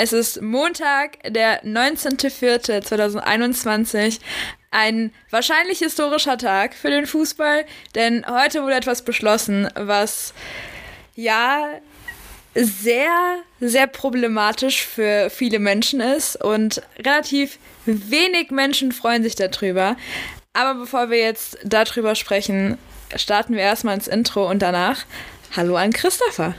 [0.00, 4.20] Es ist Montag, der 19.04.2021.
[4.70, 7.64] Ein wahrscheinlich historischer Tag für den Fußball,
[7.96, 10.34] denn heute wurde etwas beschlossen, was
[11.16, 11.80] ja
[12.54, 19.96] sehr, sehr problematisch für viele Menschen ist und relativ wenig Menschen freuen sich darüber.
[20.52, 22.78] Aber bevor wir jetzt darüber sprechen,
[23.16, 25.06] starten wir erstmal ins Intro und danach
[25.56, 26.54] Hallo an Christopher.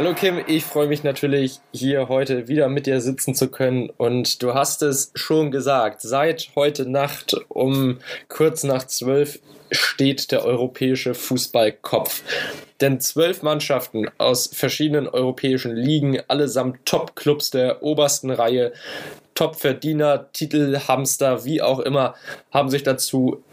[0.00, 3.90] Hallo Kim, ich freue mich natürlich, hier heute wieder mit dir sitzen zu können.
[3.90, 7.98] Und du hast es schon gesagt, seit heute Nacht um
[8.30, 12.22] kurz nach zwölf steht der europäische Fußballkopf.
[12.80, 18.72] Denn zwölf Mannschaften aus verschiedenen europäischen Ligen, allesamt Top-Clubs der obersten Reihe,
[19.34, 22.14] Top-Verdiener, Titelhamster, wie auch immer,
[22.50, 23.44] haben sich dazu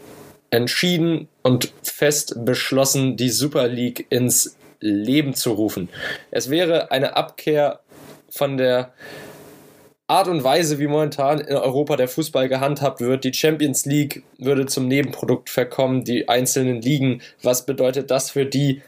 [0.48, 5.88] entschieden und fest beschlossen, die Super League ins Leben zu rufen.
[6.30, 7.80] Es wäre eine Abkehr
[8.30, 8.92] von der
[10.10, 13.24] Art und Weise, wie momentan in Europa der Fußball gehandhabt wird.
[13.24, 17.20] Die Champions League würde zum Nebenprodukt verkommen, die einzelnen Ligen.
[17.42, 18.80] Was bedeutet das für die?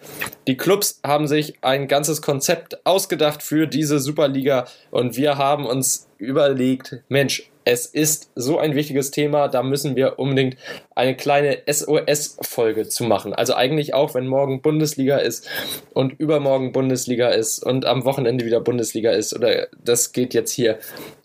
[0.46, 6.08] Die Clubs haben sich ein ganzes Konzept ausgedacht für diese Superliga und wir haben uns
[6.16, 10.56] überlegt, Mensch, es ist so ein wichtiges Thema, da müssen wir unbedingt
[10.94, 13.34] eine kleine SOS-Folge zu machen.
[13.34, 15.48] Also eigentlich auch, wenn morgen Bundesliga ist
[15.92, 19.34] und übermorgen Bundesliga ist und am Wochenende wieder Bundesliga ist.
[19.34, 20.78] Oder das geht jetzt hier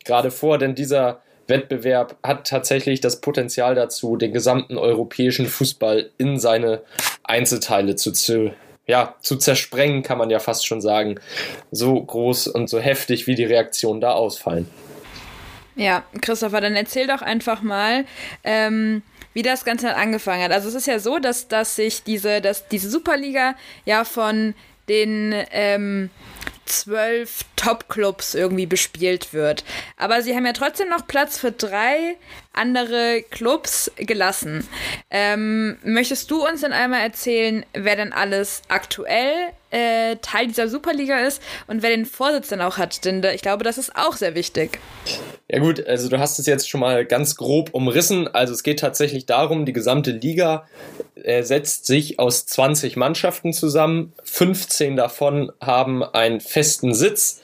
[0.04, 6.40] gerade vor, denn dieser Wettbewerb hat tatsächlich das Potenzial dazu, den gesamten europäischen Fußball in
[6.40, 6.82] seine
[7.24, 8.52] Einzelteile zu, zu
[8.88, 11.16] ja, zu zersprengen, kann man ja fast schon sagen.
[11.72, 14.68] So groß und so heftig, wie die Reaktionen da ausfallen.
[15.76, 18.06] Ja, Christopher, dann erzähl doch einfach mal,
[18.44, 19.02] ähm,
[19.34, 20.52] wie das Ganze angefangen hat.
[20.52, 24.54] Also es ist ja so, dass, dass sich diese, dass diese Superliga ja von
[24.88, 26.10] den ähm,
[26.66, 29.64] zwölf Top-Clubs irgendwie bespielt wird.
[29.98, 32.16] Aber sie haben ja trotzdem noch Platz für drei
[32.54, 34.68] andere Clubs gelassen.
[35.10, 41.20] Ähm, möchtest du uns denn einmal erzählen, wer denn alles aktuell äh, Teil dieser Superliga
[41.20, 43.04] ist und wer den Vorsitz dann auch hat?
[43.04, 44.80] Denn ich glaube, das ist auch sehr wichtig.
[45.50, 48.28] Ja gut, also du hast es jetzt schon mal ganz grob umrissen.
[48.28, 50.66] Also es geht tatsächlich darum, die gesamte Liga
[51.16, 54.14] äh, setzt sich aus 20 Mannschaften zusammen.
[54.24, 57.42] 15 davon haben einen festen Sitz.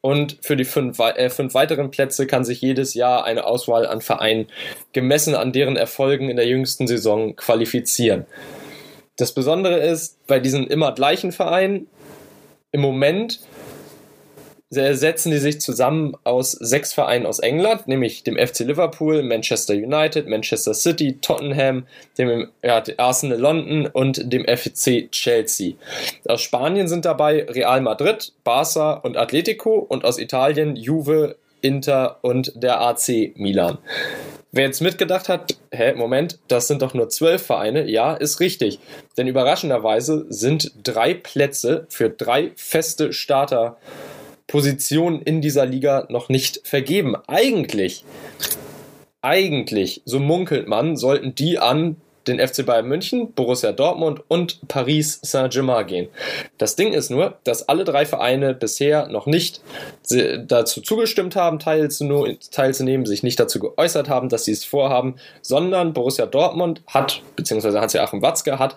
[0.00, 4.00] Und für die fünf, äh, fünf, weiteren Plätze kann sich jedes Jahr eine Auswahl an
[4.00, 4.46] Vereinen
[4.92, 8.24] gemessen an deren Erfolgen in der jüngsten Saison qualifizieren.
[9.16, 11.88] Das Besondere ist, bei diesen immer gleichen Vereinen,
[12.70, 13.40] im Moment
[14.68, 20.26] setzen die sich zusammen aus sechs Vereinen aus England, nämlich dem FC Liverpool, Manchester United,
[20.28, 21.86] Manchester City, Tottenham,
[22.18, 22.48] dem
[22.96, 25.74] Arsenal London und dem FC Chelsea.
[26.26, 32.52] Aus Spanien sind dabei Real Madrid, Barca und Atletico und aus Italien Juve, Inter und
[32.56, 33.78] der AC Milan.
[34.56, 38.78] Wer jetzt mitgedacht hat, hä, Moment, das sind doch nur zwölf Vereine, ja, ist richtig.
[39.18, 43.76] Denn überraschenderweise sind drei Plätze für drei feste Starter
[44.46, 47.16] Positionen in dieser Liga noch nicht vergeben.
[47.26, 48.06] Eigentlich,
[49.20, 55.20] eigentlich, so munkelt man, sollten die an den FC Bayern München, Borussia Dortmund und Paris
[55.22, 56.08] Saint-Germain gehen.
[56.58, 59.60] Das Ding ist nur, dass alle drei Vereine bisher noch nicht
[60.46, 66.26] dazu zugestimmt haben, teilzunehmen, sich nicht dazu geäußert haben, dass sie es vorhaben, sondern Borussia
[66.26, 68.76] Dortmund hat, beziehungsweise Hans-Joachim Watzke hat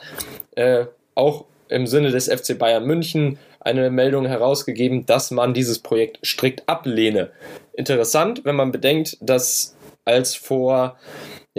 [0.56, 0.86] äh,
[1.16, 6.68] auch im Sinne des FC Bayern München eine Meldung herausgegeben, dass man dieses Projekt strikt
[6.68, 7.30] ablehne.
[7.74, 10.98] Interessant, wenn man bedenkt, dass als vor,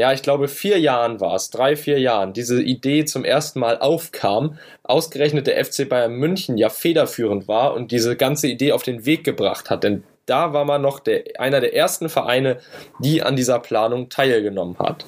[0.01, 3.79] ja, ich glaube, vier Jahren war es, drei, vier Jahren, diese Idee zum ersten Mal
[3.81, 9.05] aufkam, ausgerechnet der FC Bayern München ja federführend war und diese ganze Idee auf den
[9.05, 9.85] Weg gebracht hat.
[9.85, 12.61] Denn da war man noch der, einer der ersten Vereine,
[12.99, 15.05] die an dieser Planung teilgenommen hat.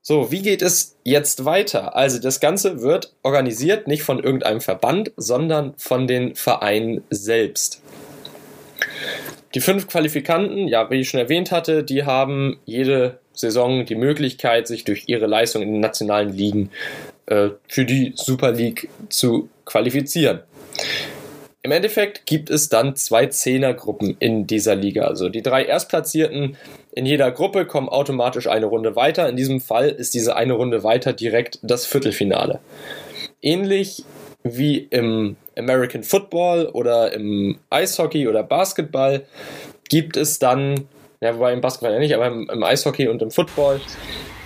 [0.00, 1.94] So, wie geht es jetzt weiter?
[1.94, 7.82] Also das Ganze wird organisiert nicht von irgendeinem Verband, sondern von den Vereinen selbst.
[9.54, 14.66] Die fünf Qualifikanten, ja, wie ich schon erwähnt hatte, die haben jede Saison die Möglichkeit,
[14.66, 16.70] sich durch ihre Leistung in den nationalen Ligen
[17.26, 20.40] äh, für die Super League zu qualifizieren.
[21.64, 25.04] Im Endeffekt gibt es dann zwei Zehnergruppen in dieser Liga.
[25.04, 26.56] Also die drei Erstplatzierten
[26.94, 29.28] in jeder Gruppe kommen automatisch eine Runde weiter.
[29.28, 32.58] In diesem Fall ist diese eine Runde weiter direkt das Viertelfinale.
[33.40, 34.04] Ähnlich
[34.42, 39.24] wie im American Football oder im Eishockey oder Basketball
[39.88, 40.88] gibt es dann,
[41.22, 43.80] ja, wobei im Basketball ja nicht, aber im, im Eishockey und im Football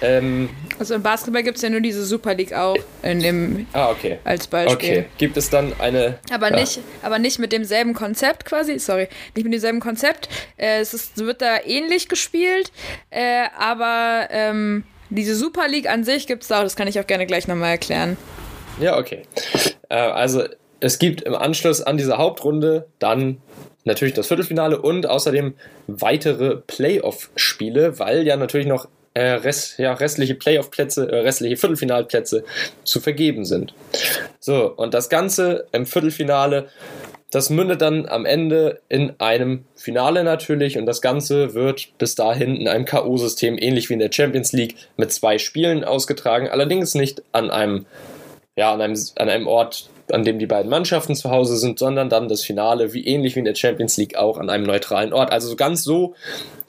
[0.02, 3.90] ähm, also im Basketball gibt es ja nur diese Super League auch in dem ah,
[3.90, 4.18] okay.
[4.24, 4.74] als Beispiel.
[4.74, 5.04] Okay.
[5.16, 6.18] Gibt es dann eine.
[6.30, 6.56] Aber ja.
[6.56, 10.28] nicht, aber nicht mit demselben Konzept quasi, sorry, nicht mit demselben Konzept.
[10.58, 12.72] Äh, es ist, wird da ähnlich gespielt,
[13.10, 17.06] äh, aber ähm, diese Super League an sich gibt es auch, das kann ich auch
[17.06, 18.18] gerne gleich nochmal erklären.
[18.78, 19.22] Ja, okay.
[19.88, 20.44] Äh, also
[20.80, 23.38] es gibt im Anschluss an diese Hauptrunde dann
[23.84, 25.54] natürlich das Viertelfinale und außerdem
[25.86, 32.44] weitere Playoff-Spiele, weil ja natürlich noch äh, rest, ja, restliche Playoff-Plätze, äh, restliche Viertelfinalplätze
[32.84, 33.72] zu vergeben sind.
[34.40, 36.68] So, und das Ganze im Viertelfinale,
[37.30, 42.56] das mündet dann am Ende in einem Finale natürlich und das Ganze wird bis dahin
[42.56, 47.22] in einem K.O.-System, ähnlich wie in der Champions League, mit zwei Spielen ausgetragen, allerdings nicht
[47.32, 47.86] an einem,
[48.54, 52.08] ja, an einem, an einem Ort, an dem die beiden Mannschaften zu Hause sind, sondern
[52.08, 55.32] dann das Finale, wie ähnlich wie in der Champions League, auch an einem neutralen Ort.
[55.32, 56.14] Also so ganz so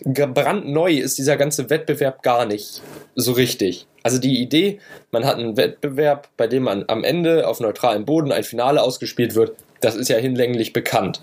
[0.06, 2.82] brandneu ist dieser ganze Wettbewerb gar nicht
[3.16, 3.88] so richtig.
[4.04, 4.80] Also die Idee,
[5.12, 9.36] man hat einen Wettbewerb, bei dem man am Ende auf neutralem Boden ein Finale ausgespielt
[9.36, 11.22] wird, das ist ja hinlänglich bekannt.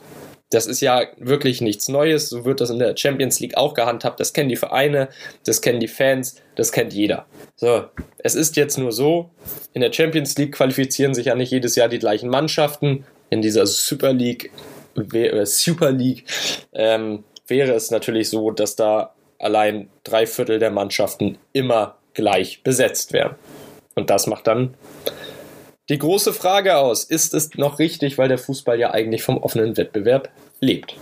[0.51, 2.29] Das ist ja wirklich nichts Neues.
[2.29, 4.21] So wird das in der Champions League auch gehandhabt.
[4.21, 5.09] Das kennen die Vereine,
[5.45, 7.27] das kennen die Fans, das kennt jeder.
[7.57, 7.85] So,
[8.19, 9.31] es ist jetzt nur so,
[9.73, 13.05] in der Champions League qualifizieren sich ja nicht jedes Jahr die gleichen Mannschaften.
[13.31, 14.53] In dieser Super League,
[15.13, 16.25] äh, Super League
[16.73, 23.13] ähm, wäre es natürlich so, dass da allein drei Viertel der Mannschaften immer gleich besetzt
[23.13, 23.35] wären.
[23.95, 24.75] Und das macht dann
[25.89, 29.77] die große Frage aus, ist es noch richtig, weil der Fußball ja eigentlich vom offenen
[29.77, 30.97] Wettbewerb lebt?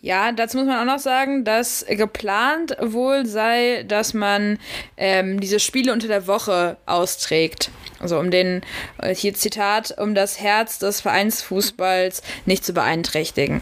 [0.00, 4.58] Ja, dazu muss man auch noch sagen, dass geplant wohl sei, dass man
[4.96, 7.70] ähm, diese Spiele unter der Woche austrägt.
[8.00, 8.62] Also um den,
[9.02, 13.60] äh, hier Zitat, um das Herz des Vereinsfußballs nicht zu beeinträchtigen.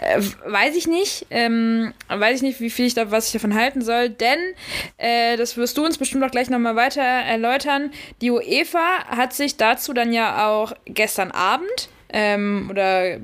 [0.00, 3.54] Äh, weiß ich nicht, ähm, weiß ich nicht, wie viel ich da, was ich davon
[3.54, 4.38] halten soll, denn,
[4.98, 9.56] äh, das wirst du uns bestimmt auch gleich nochmal weiter erläutern, die UEFA hat sich
[9.56, 13.18] dazu dann ja auch gestern Abend ähm, oder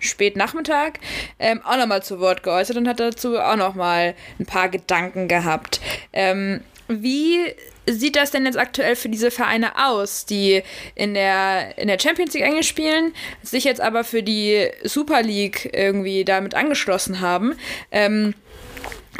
[0.00, 1.00] spät Nachmittag
[1.38, 5.80] ähm, auch nochmal zu Wort geäußert und hat dazu auch nochmal ein paar Gedanken gehabt.
[6.12, 7.54] Ähm, wie
[7.86, 10.62] sieht das denn jetzt aktuell für diese Vereine aus, die
[10.94, 15.70] in der, in der Champions League eigentlich spielen, sich jetzt aber für die Super League
[15.72, 17.56] irgendwie damit angeschlossen haben?
[17.90, 18.34] Ähm,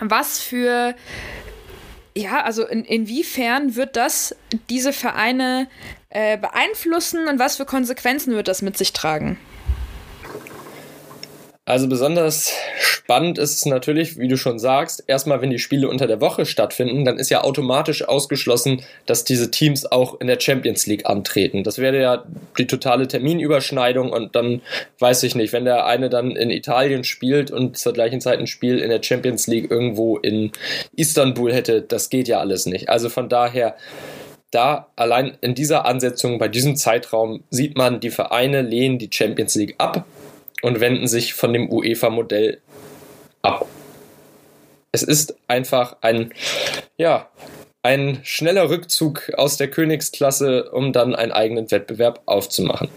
[0.01, 0.95] was für,
[2.15, 4.35] ja, also in, inwiefern wird das
[4.69, 5.69] diese Vereine
[6.11, 9.39] äh, beeinflussen und was für Konsequenzen wird das mit sich tragen?
[11.69, 16.07] Also besonders spannend ist es natürlich, wie du schon sagst, erstmal, wenn die Spiele unter
[16.07, 20.87] der Woche stattfinden, dann ist ja automatisch ausgeschlossen, dass diese Teams auch in der Champions
[20.87, 21.65] League antreten.
[21.65, 22.25] Das wäre ja
[22.57, 24.63] die totale Terminüberschneidung und dann
[25.01, 28.47] weiß ich nicht, wenn der eine dann in Italien spielt und zur gleichen Zeit ein
[28.47, 30.53] Spiel in der Champions League irgendwo in
[30.95, 32.89] Istanbul hätte, das geht ja alles nicht.
[32.91, 33.75] Also von daher
[34.53, 39.57] da allein in dieser Ansetzung, bei diesem Zeitraum, sieht man, die Vereine lehnen die Champions
[39.57, 40.05] League ab
[40.67, 42.61] und wenden sich von dem UEFA-Modell
[43.41, 43.69] ab.
[44.91, 46.33] Es ist einfach ein,
[46.97, 47.31] ja,
[47.85, 52.89] ein schneller Rückzug aus der Königsklasse, um dann einen eigenen Wettbewerb aufzumachen.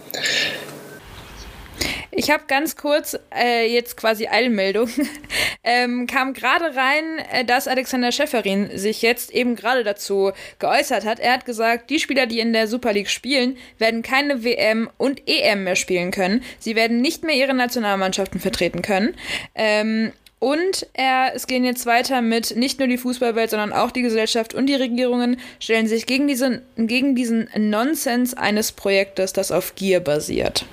[2.12, 4.90] Ich habe ganz kurz äh, jetzt quasi Eilmeldung.
[5.64, 11.20] ähm, kam gerade rein, äh, dass Alexander Schäferin sich jetzt eben gerade dazu geäußert hat.
[11.20, 15.22] Er hat gesagt, die Spieler, die in der Super League spielen, werden keine WM und
[15.28, 16.44] EM mehr spielen können.
[16.60, 19.16] Sie werden nicht mehr ihre Nationalmannschaften vertreten können.
[19.54, 24.02] Ähm, und er, es gehen jetzt weiter mit nicht nur die Fußballwelt, sondern auch die
[24.02, 29.76] Gesellschaft und die Regierungen stellen sich gegen diesen, gegen diesen Nonsens eines Projektes, das auf
[29.76, 30.66] Gier basiert.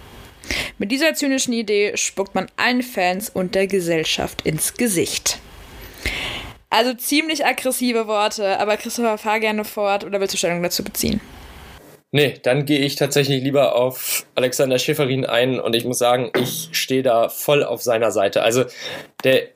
[0.78, 5.38] Mit dieser zynischen Idee spuckt man allen Fans und der Gesellschaft ins Gesicht.
[6.70, 11.20] Also ziemlich aggressive Worte, aber Christopher, fahr gerne fort oder willst du Stellung dazu beziehen?
[12.12, 16.68] Nee, dann gehe ich tatsächlich lieber auf Alexander Schäferin ein und ich muss sagen, ich
[16.72, 18.42] stehe da voll auf seiner Seite.
[18.42, 18.64] Also
[19.24, 19.48] der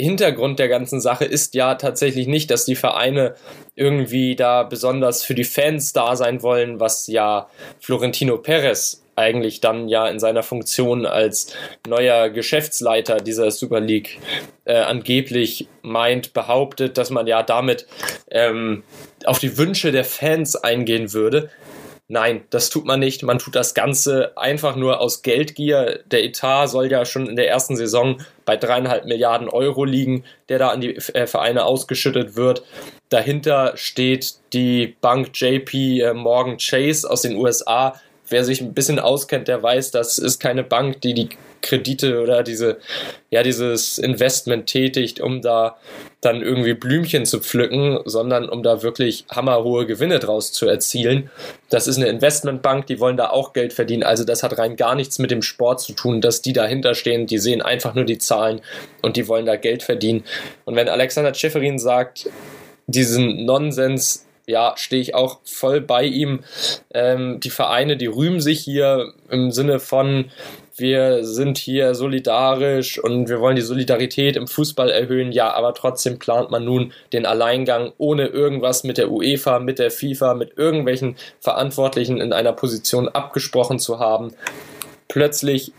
[0.00, 3.34] Hintergrund der ganzen Sache ist ja tatsächlich nicht, dass die Vereine
[3.74, 7.48] irgendwie da besonders für die Fans da sein wollen, was ja
[7.80, 11.54] Florentino Perez eigentlich dann ja in seiner Funktion als
[11.86, 14.18] neuer Geschäftsleiter dieser Super League
[14.64, 17.86] äh, angeblich meint, behauptet, dass man ja damit
[18.30, 18.82] ähm,
[19.24, 21.50] auf die Wünsche der Fans eingehen würde.
[22.12, 23.22] Nein, das tut man nicht.
[23.22, 26.00] Man tut das Ganze einfach nur aus Geldgier.
[26.04, 30.58] Der Etat soll ja schon in der ersten Saison bei dreieinhalb Milliarden Euro liegen, der
[30.58, 32.64] da an die äh, Vereine ausgeschüttet wird.
[33.08, 37.98] Dahinter steht die Bank JP äh, Morgan Chase aus den USA,
[38.32, 41.28] wer sich ein bisschen auskennt, der weiß, das ist keine Bank, die die
[41.62, 42.78] Kredite oder diese,
[43.30, 45.76] ja, dieses Investment tätigt, um da
[46.20, 51.30] dann irgendwie Blümchen zu pflücken, sondern um da wirklich hammerhohe Gewinne draus zu erzielen.
[51.70, 54.02] Das ist eine Investmentbank, die wollen da auch Geld verdienen.
[54.02, 57.26] Also das hat rein gar nichts mit dem Sport zu tun, dass die dahinter stehen.
[57.26, 58.60] Die sehen einfach nur die Zahlen
[59.00, 60.24] und die wollen da Geld verdienen.
[60.64, 62.28] Und wenn Alexander Schäferin sagt,
[62.86, 66.44] diesen Nonsens ja, stehe ich auch voll bei ihm.
[66.94, 70.30] Ähm, die Vereine, die rühmen sich hier im Sinne von,
[70.76, 75.32] wir sind hier solidarisch und wir wollen die Solidarität im Fußball erhöhen.
[75.32, 79.90] Ja, aber trotzdem plant man nun den Alleingang ohne irgendwas mit der UEFA, mit der
[79.90, 84.34] FIFA, mit irgendwelchen Verantwortlichen in einer Position abgesprochen zu haben.
[85.08, 85.72] Plötzlich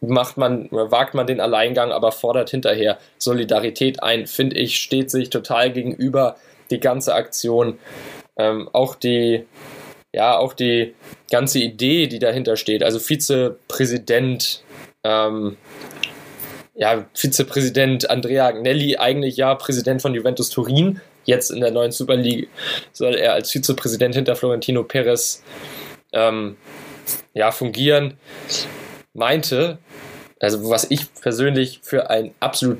[0.00, 5.30] macht man, wagt man den Alleingang, aber fordert hinterher Solidarität ein, finde ich, steht sich
[5.30, 6.36] total gegenüber
[6.70, 7.78] die ganze Aktion.
[8.38, 9.44] Ähm, auch die
[10.16, 10.94] ja, auch die
[11.30, 14.62] ganze Idee, die dahinter steht, also Vizepräsident,
[15.04, 15.58] ähm,
[16.74, 22.16] ja, Vizepräsident Andrea Agnelli, eigentlich ja Präsident von Juventus Turin, jetzt in der neuen Super
[22.16, 22.48] League
[22.92, 25.42] soll er als Vizepräsident hinter Florentino Perez
[26.14, 26.56] ähm,
[27.34, 28.14] ja, fungieren,
[29.12, 29.76] meinte,
[30.40, 32.78] also was ich persönlich für ein absolut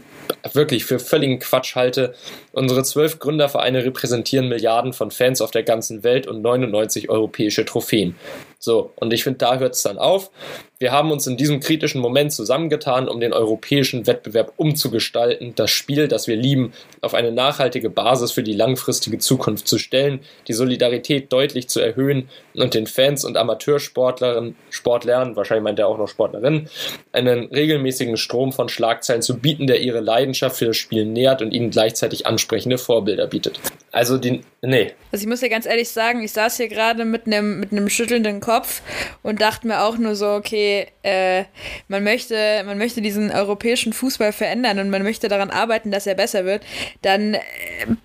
[0.52, 2.14] wirklich für völligen Quatsch halte.
[2.52, 8.16] Unsere zwölf Gründervereine repräsentieren Milliarden von Fans auf der ganzen Welt und 99 europäische Trophäen.
[8.58, 10.30] So, und ich finde, da hört es dann auf.
[10.78, 16.06] Wir haben uns in diesem kritischen Moment zusammengetan, um den europäischen Wettbewerb umzugestalten, das Spiel,
[16.06, 21.32] das wir lieben, auf eine nachhaltige Basis für die langfristige Zukunft zu stellen, die Solidarität
[21.32, 26.68] deutlich zu erhöhen und den Fans und Amateursportlerinnen, Sportlern, wahrscheinlich meint er auch noch Sportlerinnen,
[27.10, 31.52] einen regelmäßigen Strom von Schlagzeilen zu bieten, der ihre Leidenschaft für das Spiel nährt und
[31.52, 33.60] ihnen gleichzeitig ansprechende Vorbilder bietet.
[33.92, 34.92] Also die, nee.
[35.10, 37.88] Also ich muss dir ganz ehrlich sagen, ich saß hier gerade mit einem mit einem
[37.88, 38.82] schüttelnden Kopf
[39.22, 40.65] und dachte mir auch nur so, okay,
[41.02, 41.44] äh,
[41.88, 46.14] man möchte, man möchte diesen europäischen Fußball verändern und man möchte daran arbeiten, dass er
[46.14, 46.64] besser wird.
[47.02, 47.40] Dann, äh,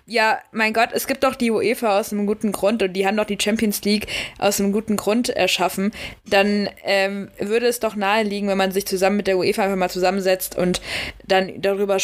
[0.06, 3.16] ja, mein Gott, es gibt doch die UEFA aus einem guten Grund und die haben
[3.16, 4.06] doch die Champions League
[4.38, 5.92] aus einem guten Grund erschaffen.
[6.26, 9.90] Dann ähm, würde es doch naheliegen, wenn man sich zusammen mit der UEFA einfach mal
[9.90, 10.80] zusammensetzt und
[11.26, 11.98] dann darüber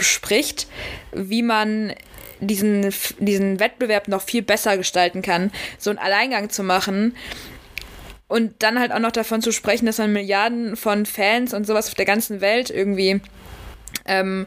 [0.00, 0.66] spricht,
[1.12, 1.92] wie man
[2.42, 7.14] diesen, diesen Wettbewerb noch viel besser gestalten kann, so einen Alleingang zu machen.
[8.32, 11.88] Und dann halt auch noch davon zu sprechen, dass man Milliarden von Fans und sowas
[11.88, 13.20] auf der ganzen Welt irgendwie
[14.06, 14.46] ähm,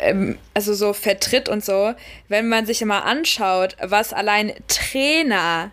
[0.00, 1.94] ähm, also so vertritt und so,
[2.26, 5.70] wenn man sich mal anschaut, was allein Trainer,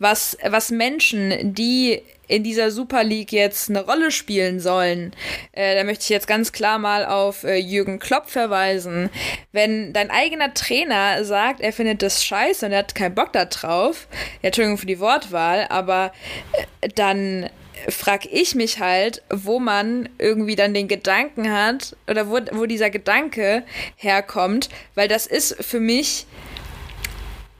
[0.00, 5.12] was, was Menschen, die in dieser Super League jetzt eine Rolle spielen sollen,
[5.52, 9.10] äh, da möchte ich jetzt ganz klar mal auf äh, Jürgen Klopp verweisen.
[9.52, 13.46] Wenn dein eigener Trainer sagt, er findet das scheiße und er hat keinen Bock da
[13.46, 14.06] drauf,
[14.42, 16.12] ja, Entschuldigung für die Wortwahl, aber
[16.52, 17.50] äh, dann
[17.88, 22.90] frag ich mich halt, wo man irgendwie dann den Gedanken hat oder wo, wo dieser
[22.90, 23.64] Gedanke
[23.96, 26.26] herkommt, weil das ist für mich,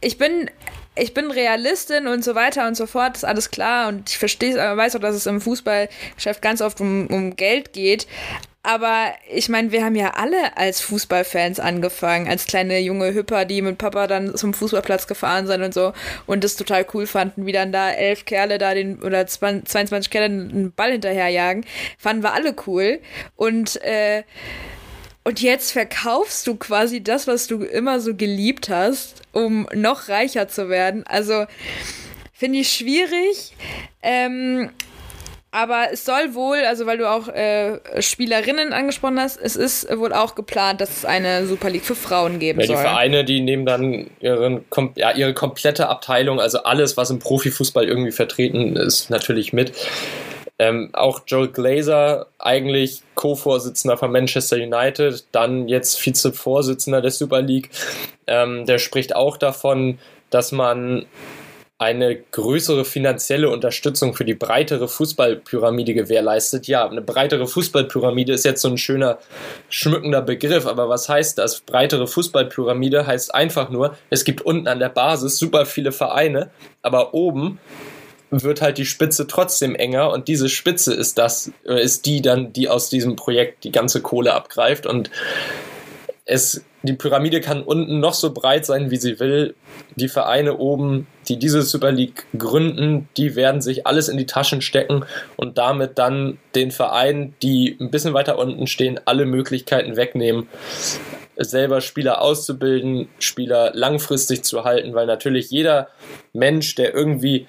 [0.01, 0.51] ich bin
[0.99, 4.57] ich bin Realistin und so weiter und so fort, ist alles klar und ich verstehe,
[4.57, 8.07] weiß auch, dass es im Fußballgeschäft ganz oft um, um Geld geht.
[8.63, 13.63] Aber ich meine, wir haben ja alle als Fußballfans angefangen, als kleine junge Hüpper, die
[13.63, 15.93] mit Papa dann zum Fußballplatz gefahren sind und so
[16.27, 20.27] und das total cool fanden, wie dann da elf Kerle da den oder 22 Kerle
[20.27, 21.65] einen Ball hinterherjagen.
[21.97, 23.01] Fanden wir alle cool.
[23.37, 24.25] Und äh,
[25.29, 30.49] und jetzt verkaufst du quasi das, was du immer so geliebt hast, um noch reicher
[30.49, 31.05] zu werden.
[31.07, 31.45] Also
[32.33, 33.53] finde ich schwierig.
[34.03, 34.71] Ähm,
[35.51, 40.15] aber es soll wohl, also weil du auch äh, Spielerinnen angesprochen hast, es ist wohl
[40.15, 42.77] auch geplant, dass es eine Super League für Frauen geben ja, soll.
[42.77, 44.65] Die Vereine, die nehmen dann ihren,
[44.97, 49.73] ja, ihre komplette Abteilung, also alles, was im Profifußball irgendwie vertreten ist, natürlich mit.
[50.59, 57.71] Ähm, auch Joel Glazer, eigentlich Co-Vorsitzender von Manchester United, dann jetzt Vize-Vorsitzender der Super League,
[58.27, 59.99] ähm, der spricht auch davon,
[60.31, 61.07] dass man
[61.81, 66.67] eine größere finanzielle Unterstützung für die breitere Fußballpyramide gewährleistet.
[66.67, 69.19] Ja, eine breitere Fußballpyramide ist jetzt so ein schöner,
[69.69, 71.61] schmückender Begriff, aber was heißt das?
[71.61, 76.51] Breitere Fußballpyramide heißt einfach nur, es gibt unten an der Basis super viele Vereine,
[76.83, 77.61] aber oben
[78.31, 82.53] wird halt die Spitze trotzdem enger und diese Spitze ist das, äh, ist die dann,
[82.53, 85.11] die aus diesem Projekt die ganze Kohle abgreift und
[86.31, 89.55] es, die Pyramide kann unten noch so breit sein, wie sie will.
[89.97, 94.61] Die Vereine oben, die diese Super League gründen, die werden sich alles in die Taschen
[94.61, 95.07] stecken
[95.37, 100.49] und damit dann den Vereinen, die ein bisschen weiter unten stehen, alle Möglichkeiten wegnehmen,
[101.39, 105.89] selber Spieler auszubilden, Spieler langfristig zu halten, weil natürlich jeder
[106.35, 107.47] Mensch, der irgendwie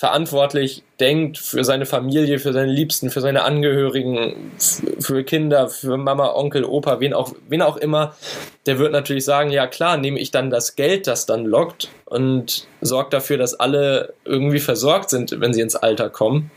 [0.00, 4.50] verantwortlich denkt für seine Familie, für seine Liebsten, für seine Angehörigen,
[4.98, 8.16] für Kinder, für Mama, Onkel, Opa, wen auch, wen auch immer,
[8.64, 12.66] der wird natürlich sagen, ja klar, nehme ich dann das Geld, das dann lockt und
[12.80, 16.50] sorgt dafür, dass alle irgendwie versorgt sind, wenn sie ins Alter kommen.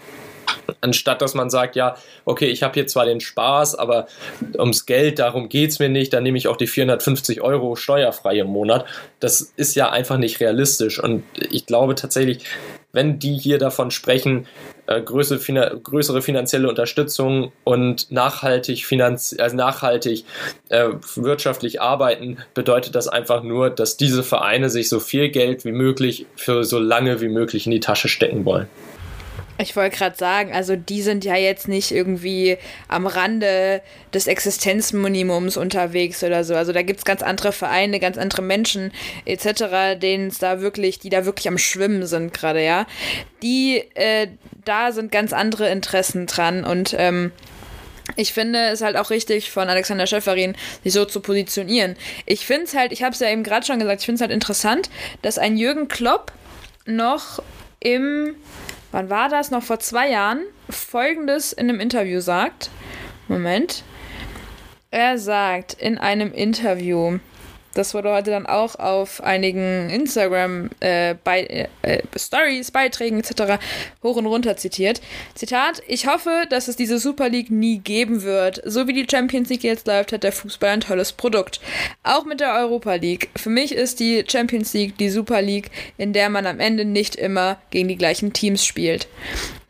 [0.79, 4.07] Anstatt dass man sagt, ja, okay, ich habe hier zwar den Spaß, aber
[4.57, 8.37] ums Geld, darum geht es mir nicht, dann nehme ich auch die 450 Euro steuerfrei
[8.37, 8.85] im Monat.
[9.19, 11.03] Das ist ja einfach nicht realistisch.
[11.03, 12.45] Und ich glaube tatsächlich,
[12.93, 14.47] wenn die hier davon sprechen,
[14.85, 20.25] äh, größere, fina größere finanzielle Unterstützung und nachhaltig, finanz also nachhaltig
[20.69, 25.71] äh, wirtschaftlich arbeiten, bedeutet das einfach nur, dass diese Vereine sich so viel Geld wie
[25.71, 28.67] möglich für so lange wie möglich in die Tasche stecken wollen.
[29.59, 32.57] Ich wollte gerade sagen, also die sind ja jetzt nicht irgendwie
[32.87, 33.81] am Rande
[34.11, 36.55] des Existenzminimums unterwegs oder so.
[36.55, 38.91] Also da gibt es ganz andere Vereine, ganz andere Menschen
[39.25, 42.87] etc., denen es da wirklich, die da wirklich am Schwimmen sind gerade, ja.
[43.43, 44.27] Die, äh,
[44.65, 47.31] da sind ganz andere Interessen dran und ähm,
[48.15, 51.95] ich finde es halt auch richtig von Alexander Schäferin, sich so zu positionieren.
[52.25, 54.21] Ich finde es halt, ich habe es ja eben gerade schon gesagt, ich finde es
[54.21, 54.89] halt interessant,
[55.21, 56.31] dass ein Jürgen Klopp
[56.85, 57.41] noch
[57.79, 58.35] im
[58.93, 62.69] wann war das, noch vor zwei Jahren, folgendes in einem Interview sagt.
[63.27, 63.83] Moment.
[64.91, 67.17] Er sagt in einem Interview,
[67.73, 73.59] das wurde heute dann auch auf einigen Instagram äh, bei, äh, äh Beiträgen etc.
[74.03, 75.01] hoch und runter zitiert.
[75.35, 78.61] Zitat: Ich hoffe, dass es diese Super League nie geben wird.
[78.65, 81.59] So wie die Champions League jetzt läuft, hat der Fußball ein tolles Produkt.
[82.03, 83.29] Auch mit der Europa League.
[83.35, 87.15] Für mich ist die Champions League die Super League, in der man am Ende nicht
[87.15, 89.07] immer gegen die gleichen Teams spielt.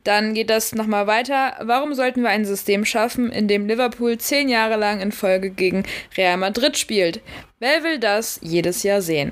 [0.04, 1.54] Dann geht das nochmal weiter.
[1.62, 5.84] Warum sollten wir ein System schaffen, in dem Liverpool zehn Jahre lang in Folge gegen
[6.18, 7.22] Real Madrid spielt?
[7.60, 9.32] Wer will das jedes Jahr sehen?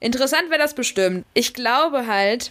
[0.00, 1.24] Interessant wäre das bestimmt.
[1.34, 2.50] Ich glaube halt,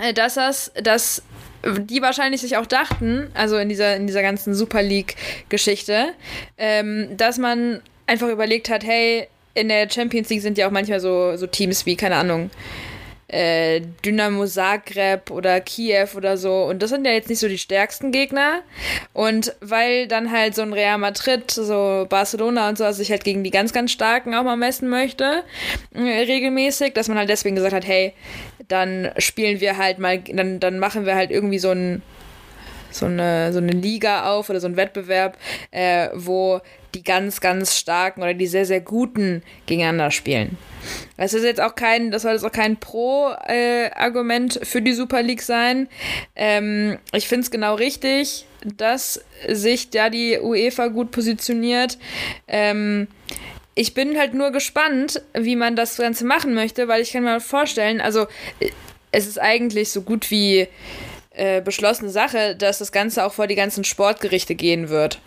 [0.00, 1.22] äh, dass das, dass
[1.64, 6.08] die wahrscheinlich sich auch dachten, also in dieser, in dieser ganzen Super League-Geschichte,
[6.58, 11.00] ähm, dass man einfach überlegt hat, hey, in der Champions League sind ja auch manchmal
[11.00, 12.50] so, so Teams wie, keine Ahnung,
[13.28, 16.64] äh, Dynamo Zagreb oder Kiew oder so.
[16.64, 18.60] Und das sind ja jetzt nicht so die stärksten Gegner.
[19.12, 23.44] Und weil dann halt so ein Real Madrid, so Barcelona und so sich halt gegen
[23.44, 25.42] die ganz, ganz starken auch mal messen möchte,
[25.94, 28.12] äh, regelmäßig, dass man halt deswegen gesagt hat, hey,
[28.68, 32.02] dann spielen wir halt mal, dann, dann machen wir halt irgendwie so ein
[32.90, 35.36] so eine, so eine Liga auf oder so ein Wettbewerb,
[35.72, 36.60] äh, wo
[36.94, 40.56] die ganz, ganz starken oder die sehr, sehr guten gegeneinander spielen.
[41.16, 45.22] Das ist jetzt auch kein, das soll jetzt auch kein Pro-Argument äh, für die Super
[45.22, 45.88] League sein.
[46.36, 51.98] Ähm, ich finde es genau richtig, dass sich da die UEFA gut positioniert.
[52.48, 53.08] Ähm,
[53.74, 57.40] ich bin halt nur gespannt, wie man das Ganze machen möchte, weil ich kann mir
[57.40, 58.26] vorstellen, also
[58.60, 58.70] äh,
[59.10, 60.66] es ist eigentlich so gut wie
[61.30, 65.20] äh, beschlossene Sache, dass das Ganze auch vor die ganzen Sportgerichte gehen wird.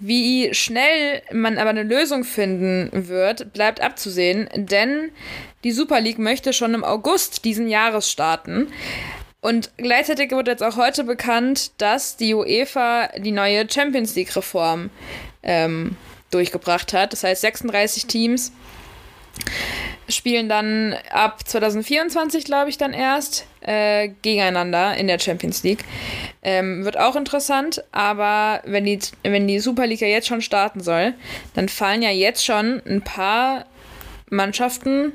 [0.00, 5.10] Wie schnell man aber eine Lösung finden wird, bleibt abzusehen, denn
[5.62, 8.68] die Super League möchte schon im August diesen Jahres starten.
[9.42, 14.88] Und gleichzeitig wurde jetzt auch heute bekannt, dass die UEFA die neue Champions League-Reform
[15.42, 15.96] ähm,
[16.30, 17.12] durchgebracht hat.
[17.12, 18.52] Das heißt, 36 Teams
[20.08, 25.84] spielen dann ab 2024, glaube ich, dann erst äh, gegeneinander in der Champions League.
[26.42, 30.80] Ähm, wird auch interessant, aber wenn die, wenn die Super League ja jetzt schon starten
[30.80, 31.14] soll,
[31.54, 33.66] dann fallen ja jetzt schon ein paar
[34.30, 35.12] Mannschaften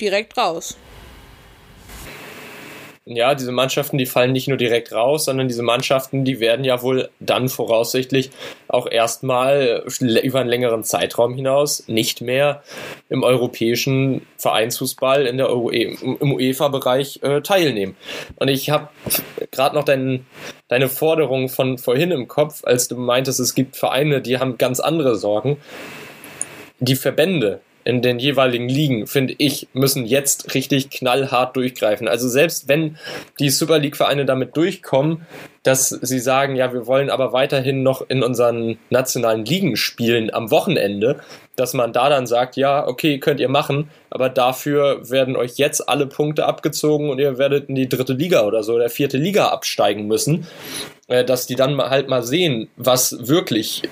[0.00, 0.76] direkt raus
[3.06, 6.80] ja, diese Mannschaften, die fallen nicht nur direkt raus, sondern diese Mannschaften, die werden ja
[6.80, 8.30] wohl dann voraussichtlich
[8.66, 12.62] auch erstmal über einen längeren Zeitraum hinaus nicht mehr
[13.10, 17.94] im europäischen Vereinsfußball in der UE, im UEFA-Bereich äh, teilnehmen.
[18.36, 18.88] Und ich habe
[19.50, 20.24] gerade noch dein,
[20.68, 24.80] deine Forderung von vorhin im Kopf, als du meintest, es gibt Vereine, die haben ganz
[24.80, 25.58] andere Sorgen.
[26.80, 32.08] Die Verbände, in den jeweiligen Ligen, finde ich, müssen jetzt richtig knallhart durchgreifen.
[32.08, 32.96] Also selbst wenn
[33.38, 35.26] die Super League-Vereine damit durchkommen,
[35.62, 40.50] dass sie sagen, ja, wir wollen aber weiterhin noch in unseren nationalen Ligen spielen am
[40.50, 41.20] Wochenende,
[41.56, 45.88] dass man da dann sagt, ja, okay, könnt ihr machen, aber dafür werden euch jetzt
[45.88, 49.48] alle Punkte abgezogen und ihr werdet in die dritte Liga oder so, oder vierte Liga
[49.48, 50.46] absteigen müssen,
[51.06, 53.82] dass die dann halt mal sehen, was wirklich,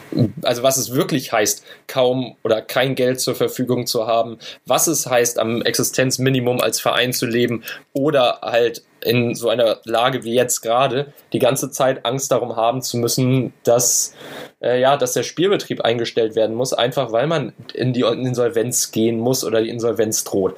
[0.42, 5.06] also was es wirklich heißt, kaum oder kein Geld zur Verfügung zu haben, was es
[5.06, 10.60] heißt, am Existenzminimum als Verein zu leben oder halt in so einer Lage wie jetzt
[10.60, 14.14] gerade die ganze Zeit Angst darum haben zu müssen, dass,
[14.62, 19.18] äh, ja, dass der Spielbetrieb eingestellt werden muss, einfach weil man in die Insolvenz gehen
[19.18, 20.54] muss oder die Insolvenz droht.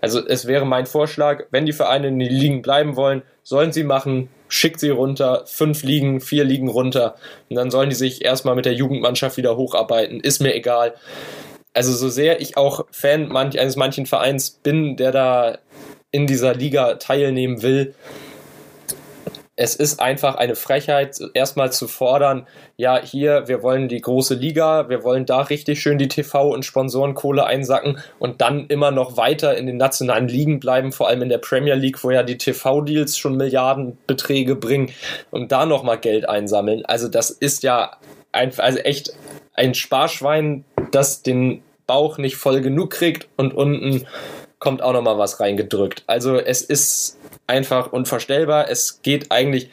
[0.00, 3.84] Also es wäre mein Vorschlag, wenn die Vereine in den Ligen bleiben wollen, sollen sie
[3.84, 7.16] machen, schickt sie runter, fünf Ligen, vier Ligen runter
[7.48, 10.94] und dann sollen die sich erstmal mit der Jugendmannschaft wieder hocharbeiten, ist mir egal.
[11.74, 15.58] Also so sehr ich auch Fan manch, eines manchen Vereins bin, der da
[16.10, 17.94] in dieser Liga teilnehmen will,
[19.56, 24.90] es ist einfach eine Frechheit, erstmal zu fordern, ja, hier, wir wollen die große Liga,
[24.90, 29.56] wir wollen da richtig schön die TV- und Sponsorenkohle einsacken und dann immer noch weiter
[29.56, 33.16] in den nationalen Ligen bleiben, vor allem in der Premier League, wo ja die TV-Deals
[33.16, 34.90] schon Milliardenbeträge bringen
[35.30, 36.84] und da nochmal Geld einsammeln.
[36.84, 37.96] Also das ist ja
[38.32, 39.14] ein, also echt
[39.54, 44.06] ein Sparschwein, das den Bauch nicht voll genug kriegt und unten
[44.58, 46.04] kommt auch nochmal was reingedrückt.
[46.06, 48.68] Also es ist einfach unvorstellbar.
[48.68, 49.70] Es geht eigentlich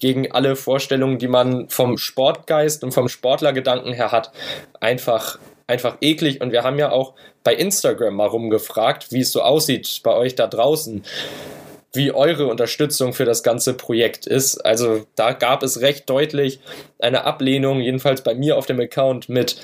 [0.00, 4.32] gegen alle Vorstellungen, die man vom Sportgeist und vom Sportlergedanken her hat.
[4.80, 6.40] Einfach, einfach eklig.
[6.40, 10.34] Und wir haben ja auch bei Instagram mal rumgefragt, wie es so aussieht bei euch
[10.34, 11.04] da draußen
[11.96, 14.58] wie eure Unterstützung für das ganze Projekt ist.
[14.58, 16.60] Also da gab es recht deutlich
[16.98, 19.56] eine Ablehnung, jedenfalls bei mir auf dem Account mit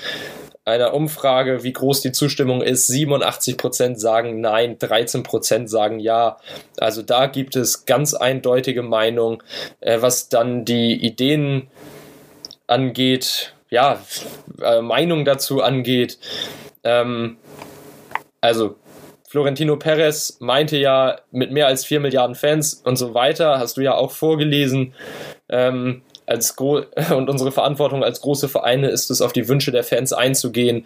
[0.65, 2.89] einer Umfrage, wie groß die Zustimmung ist.
[2.89, 6.37] 87% sagen nein, 13% sagen ja.
[6.77, 9.43] Also da gibt es ganz eindeutige Meinung.
[9.81, 11.67] Äh, was dann die Ideen
[12.67, 13.99] angeht, ja,
[14.61, 16.17] äh, Meinung dazu angeht.
[16.83, 17.37] Ähm,
[18.39, 18.75] also
[19.27, 23.81] Florentino Perez meinte ja mit mehr als 4 Milliarden Fans und so weiter, hast du
[23.81, 24.93] ja auch vorgelesen.
[25.49, 30.11] Ähm, als und unsere Verantwortung als große Vereine ist es, auf die Wünsche der Fans
[30.11, 30.85] einzugehen.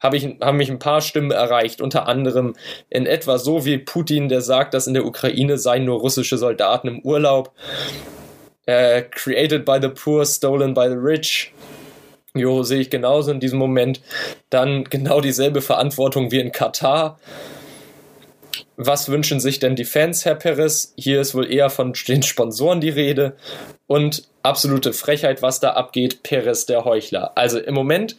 [0.00, 2.56] Habe ich, haben mich ein paar Stimmen erreicht, unter anderem
[2.88, 6.88] in etwa so wie Putin, der sagt, dass in der Ukraine seien nur russische Soldaten
[6.88, 7.52] im Urlaub.
[8.66, 11.52] Äh, created by the poor, stolen by the rich.
[12.34, 14.00] Jo, sehe ich genauso in diesem Moment.
[14.48, 17.18] Dann genau dieselbe Verantwortung wie in Katar.
[18.82, 20.94] Was wünschen sich denn die Fans, Herr Perez?
[20.96, 23.36] Hier ist wohl eher von den Sponsoren die Rede.
[23.86, 27.32] Und absolute Frechheit, was da abgeht, Perez der Heuchler.
[27.36, 28.16] Also im Moment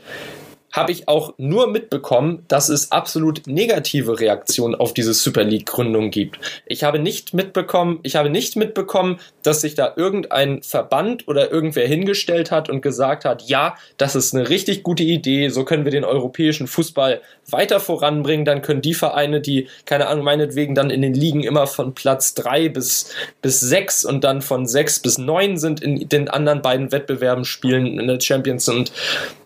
[0.72, 6.12] habe ich auch nur mitbekommen, dass es absolut negative Reaktionen auf diese Super League Gründung
[6.12, 6.40] gibt.
[6.66, 11.88] Ich habe nicht mitbekommen, ich habe nicht mitbekommen, dass sich da irgendein Verband oder irgendwer
[11.88, 15.92] hingestellt hat und gesagt hat, ja, das ist eine richtig gute Idee, so können wir
[15.92, 21.02] den europäischen Fußball weiter voranbringen, dann können die Vereine, die, keine Ahnung, meinetwegen dann in
[21.02, 25.58] den Ligen immer von Platz drei bis, bis sechs und dann von sechs bis neun
[25.58, 28.92] sind in den anderen beiden Wettbewerben spielen, in der Champions und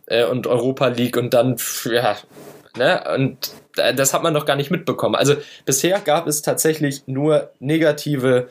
[0.08, 2.18] äh, und Europa League und dann, ja,
[2.78, 5.16] ne, und das hat man noch gar nicht mitbekommen.
[5.16, 8.48] Also bisher gab es tatsächlich nur negative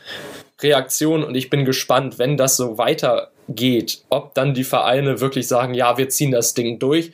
[0.60, 5.74] Reaktionen und ich bin gespannt, wenn das so weitergeht, ob dann die Vereine wirklich sagen,
[5.74, 7.12] ja, wir ziehen das Ding durch.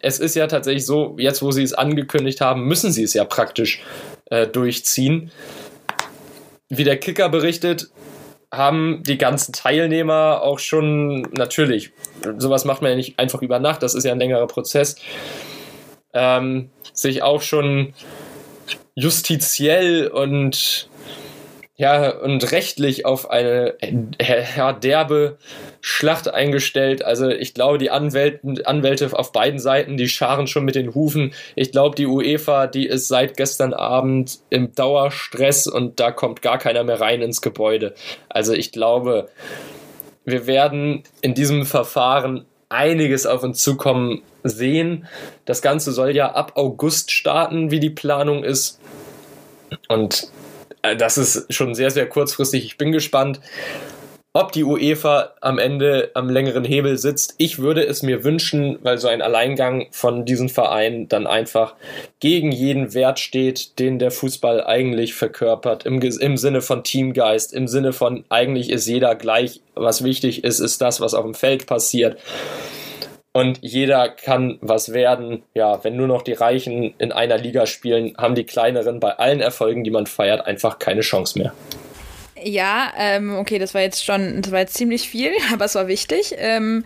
[0.00, 3.24] Es ist ja tatsächlich so, jetzt wo sie es angekündigt haben, müssen sie es ja
[3.24, 3.82] praktisch
[4.26, 5.30] äh, durchziehen.
[6.68, 7.90] Wie der Kicker berichtet,
[8.52, 11.92] haben die ganzen Teilnehmer auch schon natürlich,
[12.38, 14.96] sowas macht man ja nicht einfach über Nacht, das ist ja ein längerer Prozess,
[16.12, 17.94] ähm, sich auch schon
[18.94, 20.89] justiziell und
[21.80, 23.72] ja, und rechtlich auf eine
[24.54, 25.38] ja, derbe
[25.80, 27.02] Schlacht eingestellt.
[27.02, 31.32] Also ich glaube, die Anwälten, Anwälte auf beiden Seiten, die scharen schon mit den Hufen.
[31.54, 36.58] Ich glaube, die UEFA, die ist seit gestern Abend im Dauerstress und da kommt gar
[36.58, 37.94] keiner mehr rein ins Gebäude.
[38.28, 39.30] Also ich glaube,
[40.26, 45.06] wir werden in diesem Verfahren einiges auf uns zukommen sehen.
[45.46, 48.78] Das Ganze soll ja ab August starten, wie die Planung ist.
[49.88, 50.39] Und äh,
[50.96, 52.64] das ist schon sehr, sehr kurzfristig.
[52.64, 53.40] Ich bin gespannt,
[54.32, 57.34] ob die UEFA am Ende am längeren Hebel sitzt.
[57.38, 61.74] Ich würde es mir wünschen, weil so ein Alleingang von diesem Verein dann einfach
[62.20, 67.66] gegen jeden Wert steht, den der Fußball eigentlich verkörpert, im, im Sinne von Teamgeist, im
[67.66, 69.62] Sinne von eigentlich ist jeder gleich.
[69.74, 72.16] Was wichtig ist, ist das, was auf dem Feld passiert
[73.32, 75.42] und jeder kann was werden.
[75.54, 79.40] Ja, wenn nur noch die Reichen in einer Liga spielen, haben die kleineren bei allen
[79.40, 81.52] Erfolgen, die man feiert, einfach keine Chance mehr.
[82.42, 85.88] Ja, ähm, okay, das war jetzt schon, das war jetzt ziemlich viel, aber es war
[85.88, 86.34] wichtig.
[86.38, 86.84] Ähm,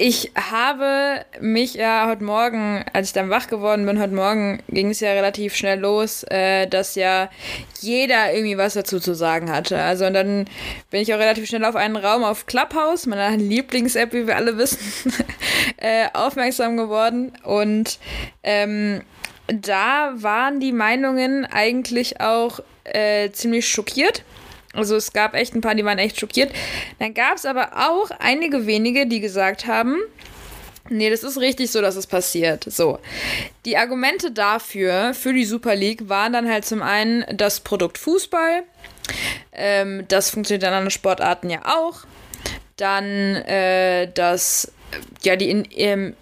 [0.00, 4.88] ich habe mich ja heute Morgen, als ich dann wach geworden bin, heute Morgen ging
[4.88, 7.28] es ja relativ schnell los, äh, dass ja
[7.80, 9.78] jeder irgendwie was dazu zu sagen hatte.
[9.78, 10.46] Also und dann
[10.90, 14.56] bin ich auch relativ schnell auf einen Raum auf Clubhouse, meiner Lieblings-App, wie wir alle
[14.56, 15.12] wissen,
[15.76, 17.32] äh, aufmerksam geworden.
[17.44, 17.98] Und
[18.42, 19.02] ähm,
[19.48, 24.24] da waren die Meinungen eigentlich auch äh, ziemlich schockiert
[24.72, 26.52] Also es gab echt ein paar, die waren echt schockiert.
[26.98, 29.98] Dann gab es aber auch einige wenige, die gesagt haben,
[30.92, 32.64] Nee, das ist richtig so, dass es passiert.
[32.64, 32.98] So.
[33.64, 38.64] Die Argumente dafür, für die Super League, waren dann halt zum einen das Produkt Fußball.
[39.52, 42.00] Ähm, das funktioniert in anderen Sportarten ja auch.
[42.76, 44.72] Dann äh, das,
[45.22, 46.16] ja, die in, ähm,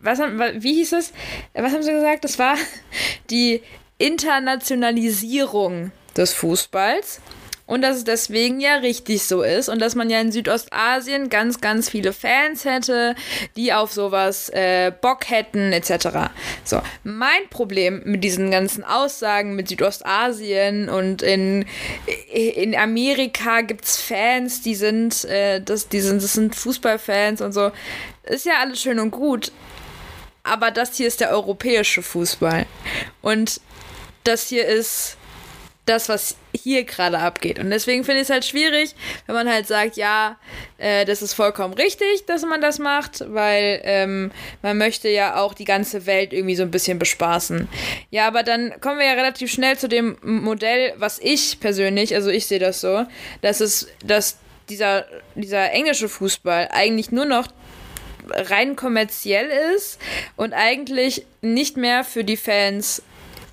[0.00, 1.14] was haben, wie hieß es?
[1.54, 2.24] Was haben sie gesagt?
[2.24, 2.56] Das war
[3.30, 3.62] die
[3.96, 7.22] Internationalisierung des Fußballs
[7.70, 11.60] und dass es deswegen ja richtig so ist und dass man ja in Südostasien ganz,
[11.60, 13.14] ganz viele Fans hätte,
[13.54, 16.32] die auf sowas äh, Bock hätten, etc.
[16.64, 21.64] So, mein Problem mit diesen ganzen Aussagen mit Südostasien und in,
[22.32, 27.52] in Amerika gibt es Fans, die sind, äh, das, die sind, das sind Fußballfans und
[27.52, 27.70] so,
[28.24, 29.52] ist ja alles schön und gut.
[30.42, 32.66] Aber das hier ist der europäische Fußball.
[33.22, 33.60] Und
[34.24, 35.16] das hier ist
[35.86, 37.58] das, was hier gerade abgeht.
[37.58, 38.94] Und deswegen finde ich es halt schwierig,
[39.26, 40.36] wenn man halt sagt, ja,
[40.78, 44.30] äh, das ist vollkommen richtig, dass man das macht, weil ähm,
[44.62, 47.68] man möchte ja auch die ganze Welt irgendwie so ein bisschen bespaßen.
[48.10, 52.30] Ja, aber dann kommen wir ja relativ schnell zu dem Modell, was ich persönlich, also
[52.30, 53.06] ich sehe das so,
[53.42, 57.48] dass es, dass dieser, dieser englische Fußball eigentlich nur noch
[58.28, 59.98] rein kommerziell ist
[60.36, 63.02] und eigentlich nicht mehr für die Fans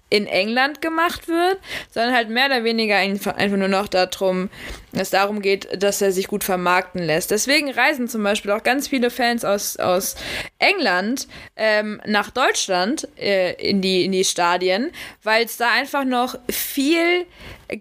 [0.10, 1.60] in England gemacht wird,
[1.92, 4.50] sondern halt mehr oder weniger einfach, nur noch darum,
[4.94, 7.32] es darum geht, dass er sich gut vermarkten lässt.
[7.32, 10.16] Deswegen reisen zum Beispiel auch ganz viele Fans aus, aus
[10.60, 14.92] England ähm, nach Deutschland äh, in, die, in die Stadien,
[15.24, 17.26] weil es da einfach noch viel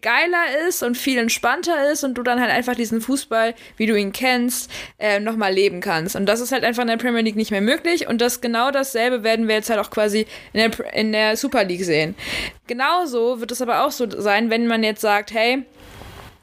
[0.00, 3.96] geiler ist und viel entspannter ist und du dann halt einfach diesen Fußball, wie du
[3.96, 6.16] ihn kennst, äh, nochmal leben kannst.
[6.16, 8.72] Und das ist halt einfach in der Premier League nicht mehr möglich und das genau
[8.72, 12.16] dasselbe werden wir jetzt halt auch quasi in der, in der Super League sehen.
[12.66, 15.64] Genauso wird es aber auch so sein, wenn man jetzt sagt, hey,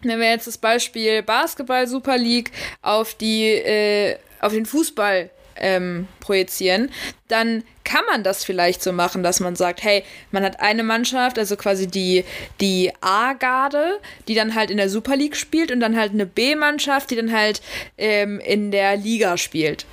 [0.04, 6.08] wenn wir jetzt das Beispiel Basketball Super League auf die äh, auf den Fußball ähm,
[6.20, 6.92] projizieren,
[7.28, 11.38] dann kann man das vielleicht so machen, dass man sagt, hey, man hat eine Mannschaft,
[11.38, 12.24] also quasi die,
[12.60, 17.12] die A-Garde, die dann halt in der Super League spielt und dann halt eine B-Mannschaft,
[17.12, 17.62] die dann halt
[17.98, 19.86] ähm, in der Liga spielt.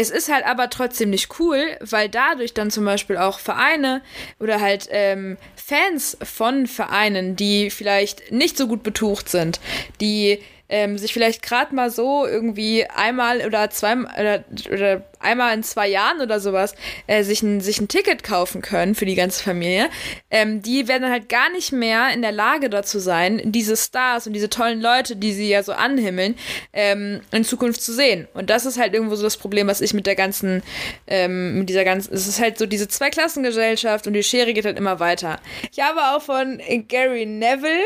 [0.00, 4.00] Es ist halt aber trotzdem nicht cool, weil dadurch dann zum Beispiel auch Vereine
[4.38, 9.60] oder halt ähm, Fans von Vereinen, die vielleicht nicht so gut betucht sind,
[10.00, 10.38] die
[10.70, 15.86] ähm, sich vielleicht gerade mal so irgendwie einmal oder zweimal oder, oder einmal in zwei
[15.86, 16.74] Jahren oder sowas
[17.06, 19.90] äh, sich, ein, sich ein Ticket kaufen können für die ganze Familie,
[20.30, 24.32] ähm, die werden halt gar nicht mehr in der Lage dazu sein, diese Stars und
[24.32, 26.36] diese tollen Leute, die sie ja so anhimmeln,
[26.72, 28.28] ähm, in Zukunft zu sehen.
[28.34, 30.62] Und das ist halt irgendwo so das Problem, was ich mit der ganzen,
[31.06, 34.78] ähm, mit dieser ganzen, es ist halt so diese Zweiklassengesellschaft und die Schere geht halt
[34.78, 35.38] immer weiter.
[35.70, 37.84] Ich habe auch von Gary Neville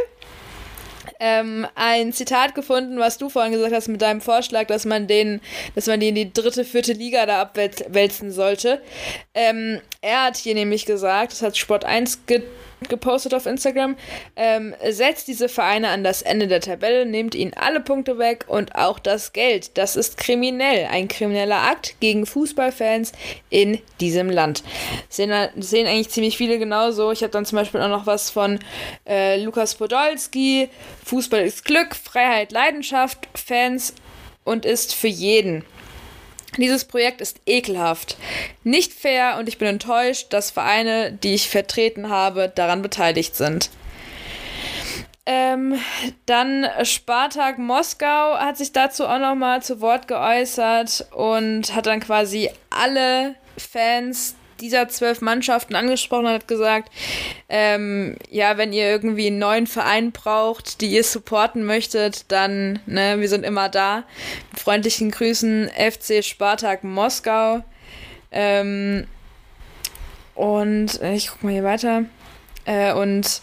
[1.20, 5.40] ähm, ein Zitat gefunden, was du vorhin gesagt hast mit deinem Vorschlag, dass man den,
[5.74, 8.80] dass man die in die dritte, vierte Liga da abwälzen sollte.
[9.34, 12.44] Ähm, er hat hier nämlich gesagt, das hat Sport 1 get
[12.88, 13.96] gepostet auf Instagram.
[14.36, 18.74] Ähm, setzt diese Vereine an das Ende der Tabelle, nehmt ihnen alle Punkte weg und
[18.74, 19.76] auch das Geld.
[19.78, 20.86] Das ist kriminell.
[20.90, 23.12] Ein krimineller Akt gegen Fußballfans
[23.50, 24.62] in diesem Land.
[25.08, 27.12] Sehen, sehen eigentlich ziemlich viele genauso.
[27.12, 28.58] Ich habe dann zum Beispiel auch noch was von
[29.08, 30.68] äh, Lukas Podolski.
[31.04, 33.94] Fußball ist Glück, Freiheit, Leidenschaft, Fans
[34.44, 35.64] und ist für jeden.
[36.56, 38.16] Dieses Projekt ist ekelhaft,
[38.62, 43.70] nicht fair und ich bin enttäuscht, dass Vereine, die ich vertreten habe, daran beteiligt sind.
[45.26, 45.80] Ähm,
[46.26, 52.50] dann Spartak Moskau hat sich dazu auch nochmal zu Wort geäußert und hat dann quasi
[52.68, 56.90] alle Fans dieser zwölf Mannschaften angesprochen und hat gesagt,
[57.48, 63.20] ähm, ja, wenn ihr irgendwie einen neuen Verein braucht, die ihr supporten möchtet, dann, ne,
[63.20, 64.04] wir sind immer da.
[64.50, 67.62] Mit freundlichen Grüßen, FC Spartak Moskau.
[68.30, 69.06] Ähm,
[70.34, 72.04] und äh, ich guck mal hier weiter.
[72.64, 73.42] Äh, und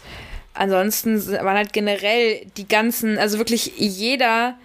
[0.54, 4.56] ansonsten waren halt generell die ganzen, also wirklich jeder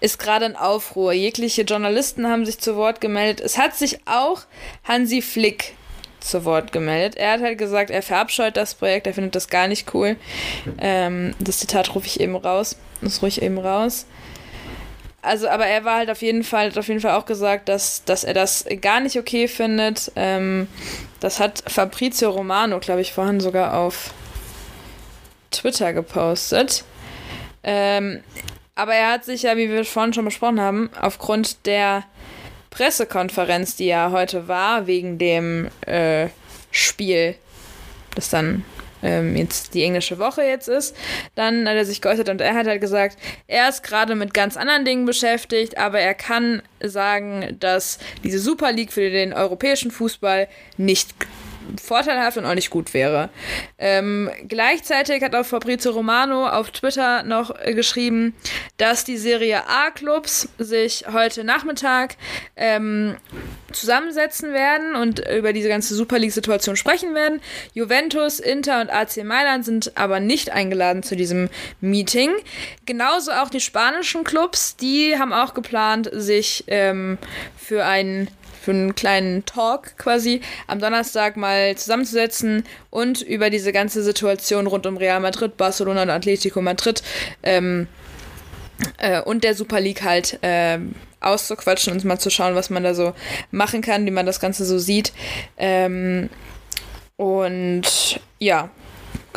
[0.00, 1.12] ist gerade in Aufruhr.
[1.12, 3.40] Jegliche Journalisten haben sich zu Wort gemeldet.
[3.40, 4.42] Es hat sich auch
[4.84, 5.74] Hansi Flick
[6.20, 7.16] zu Wort gemeldet.
[7.16, 10.16] Er hat halt gesagt, er verabscheut das Projekt, er findet das gar nicht cool.
[10.78, 12.76] Ähm, das Zitat rufe ich eben raus.
[13.00, 14.06] Das ich eben raus.
[15.22, 18.04] Also, aber er war halt auf jeden Fall, hat auf jeden Fall auch gesagt, dass,
[18.04, 20.12] dass er das gar nicht okay findet.
[20.14, 20.68] Ähm,
[21.20, 24.14] das hat Fabrizio Romano, glaube ich, vorhin sogar auf
[25.50, 26.84] Twitter gepostet.
[27.64, 28.22] Ähm,
[28.76, 32.04] aber er hat sich ja, wie wir vorhin schon besprochen haben, aufgrund der
[32.76, 36.28] Pressekonferenz, die ja heute war, wegen dem äh,
[36.70, 37.34] Spiel,
[38.14, 38.66] das dann
[39.02, 40.94] ähm, jetzt die englische Woche jetzt ist.
[41.34, 44.58] Dann hat er sich geäußert und er hat halt gesagt, er ist gerade mit ganz
[44.58, 50.46] anderen Dingen beschäftigt, aber er kann sagen, dass diese Super League für den europäischen Fußball
[50.76, 51.14] nicht
[51.82, 53.30] vorteilhaft und auch nicht gut wäre.
[53.78, 58.34] Ähm, gleichzeitig hat auch Fabrizio Romano auf Twitter noch äh, geschrieben,
[58.76, 62.16] dass die Serie A-Clubs sich heute Nachmittag
[62.56, 63.16] ähm,
[63.72, 67.40] zusammensetzen werden und über diese ganze Super League-Situation sprechen werden.
[67.74, 71.48] Juventus, Inter und AC Mailand sind aber nicht eingeladen zu diesem
[71.80, 72.30] Meeting.
[72.86, 77.18] Genauso auch die spanischen Clubs, die haben auch geplant, sich ähm,
[77.56, 78.28] für einen
[78.66, 84.86] für einen kleinen Talk quasi am Donnerstag mal zusammenzusetzen und über diese ganze Situation rund
[84.86, 87.00] um Real Madrid, Barcelona und Atletico Madrid
[87.44, 87.86] ähm,
[88.98, 90.80] äh, und der Super League halt äh,
[91.20, 93.14] auszuquatschen und mal zu schauen, was man da so
[93.52, 95.12] machen kann, wie man das Ganze so sieht.
[95.56, 96.28] Ähm,
[97.14, 98.70] und ja,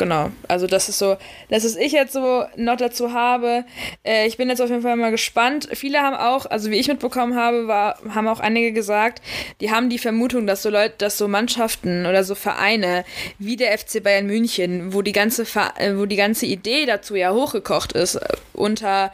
[0.00, 0.30] genau.
[0.48, 1.16] Also das ist so,
[1.50, 3.64] das ist ich jetzt so noch dazu habe.
[4.02, 5.68] Äh, ich bin jetzt auf jeden Fall mal gespannt.
[5.74, 9.22] Viele haben auch, also wie ich mitbekommen habe, war, haben auch einige gesagt,
[9.60, 13.04] die haben die Vermutung, dass so Leute, dass so Mannschaften oder so Vereine
[13.38, 15.42] wie der FC Bayern München, wo die ganze,
[15.76, 19.12] äh, wo die ganze Idee dazu ja hochgekocht ist, äh, unter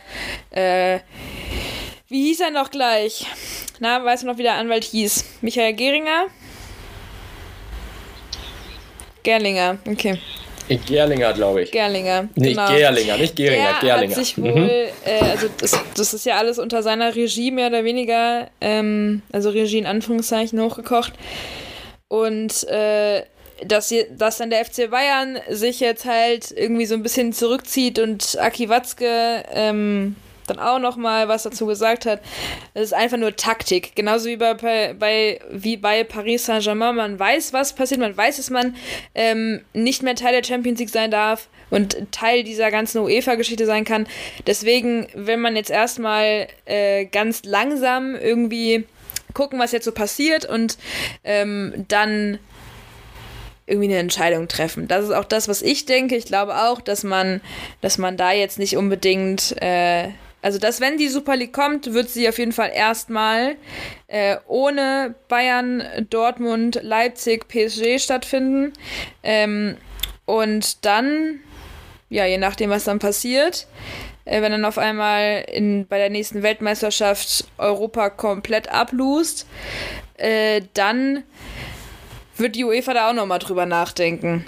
[0.51, 1.01] äh,
[2.09, 3.27] wie hieß er noch gleich?
[3.81, 5.25] Na, weißt du noch, wie der Anwalt hieß?
[5.43, 6.27] Michael Geringer?
[9.25, 10.21] Gerlinger, okay.
[10.69, 11.71] Gerlinger, glaube ich.
[11.71, 12.29] Gerlinger.
[12.35, 12.69] Nicht genau.
[12.69, 14.17] Gerlinger, nicht Geringer, der Gerlinger.
[14.17, 14.69] Hat sich wohl, mhm.
[15.05, 19.51] äh, also das, das, ist ja alles unter seiner Regie mehr oder weniger, ähm, also
[19.51, 21.13] Regie in Anführungszeichen hochgekocht.
[22.09, 23.23] Und äh,
[23.65, 28.39] dass, dass dann der FC Bayern sich jetzt halt irgendwie so ein bisschen zurückzieht und
[28.39, 32.21] Aki Watzke ähm, dann auch noch mal was dazu gesagt hat.
[32.75, 33.95] Es ist einfach nur Taktik.
[33.95, 34.55] Genauso wie bei,
[34.95, 36.97] bei, wie bei Paris Saint-Germain.
[36.97, 38.01] Man weiß, was passiert.
[38.01, 38.77] Man weiß, dass man
[39.15, 43.85] ähm, nicht mehr Teil der Champions League sein darf und Teil dieser ganzen UEFA-Geschichte sein
[43.85, 44.07] kann.
[44.47, 48.85] Deswegen, wenn man jetzt erstmal äh, ganz langsam irgendwie
[49.35, 50.79] gucken, was jetzt so passiert und
[51.25, 52.39] ähm, dann
[53.67, 54.89] irgendwie eine Entscheidung treffen.
[54.89, 56.17] Das ist auch das, was ich denke.
[56.17, 57.41] Ich glaube auch, dass man,
[57.81, 60.11] dass man da jetzt nicht unbedingt äh,
[60.47, 63.57] also, dass wenn die Super League kommt, wird sie auf jeden Fall erstmal
[64.07, 68.73] äh, ohne Bayern, Dortmund, Leipzig, PSG stattfinden.
[69.25, 69.77] Ähm,
[70.25, 71.41] und dann,
[72.11, 73.67] ja, je nachdem, was dann passiert,
[74.25, 79.49] äh, wenn dann auf einmal in, bei der nächsten Weltmeisterschaft Europa komplett ablust,
[80.17, 81.25] äh, dann
[82.37, 84.47] wird die UEFA da auch nochmal drüber nachdenken.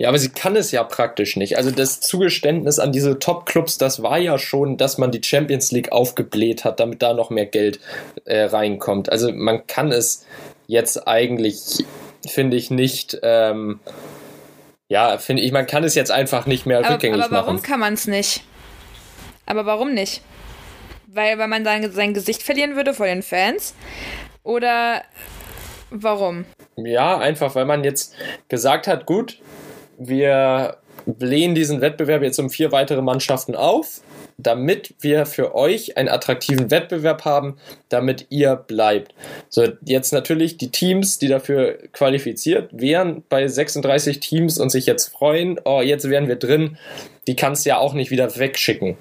[0.00, 1.58] Ja, aber sie kann es ja praktisch nicht.
[1.58, 5.92] Also das Zugeständnis an diese Top-Clubs, das war ja schon, dass man die Champions League
[5.92, 7.80] aufgebläht hat, damit da noch mehr Geld
[8.24, 9.12] äh, reinkommt.
[9.12, 10.24] Also man kann es
[10.66, 11.84] jetzt eigentlich,
[12.26, 13.18] finde ich, nicht.
[13.22, 13.80] Ähm,
[14.88, 17.34] ja, finde ich, man kann es jetzt einfach nicht mehr aber, rückgängig machen.
[17.34, 17.66] Aber warum machen.
[17.66, 18.42] kann man es nicht?
[19.44, 20.22] Aber warum nicht?
[21.08, 23.74] Weil, weil man sein, sein Gesicht verlieren würde vor den Fans?
[24.44, 25.02] Oder
[25.90, 26.46] warum?
[26.76, 28.14] Ja, einfach, weil man jetzt
[28.48, 29.36] gesagt hat, gut,
[30.00, 34.00] wir blähen diesen Wettbewerb jetzt um vier weitere Mannschaften auf,
[34.38, 37.58] damit wir für euch einen attraktiven Wettbewerb haben,
[37.88, 39.14] damit ihr bleibt.
[39.48, 45.08] So, jetzt natürlich die Teams, die dafür qualifiziert wären, bei 36 Teams und sich jetzt
[45.08, 46.78] freuen, oh, jetzt wären wir drin,
[47.26, 48.96] die kannst du ja auch nicht wieder wegschicken.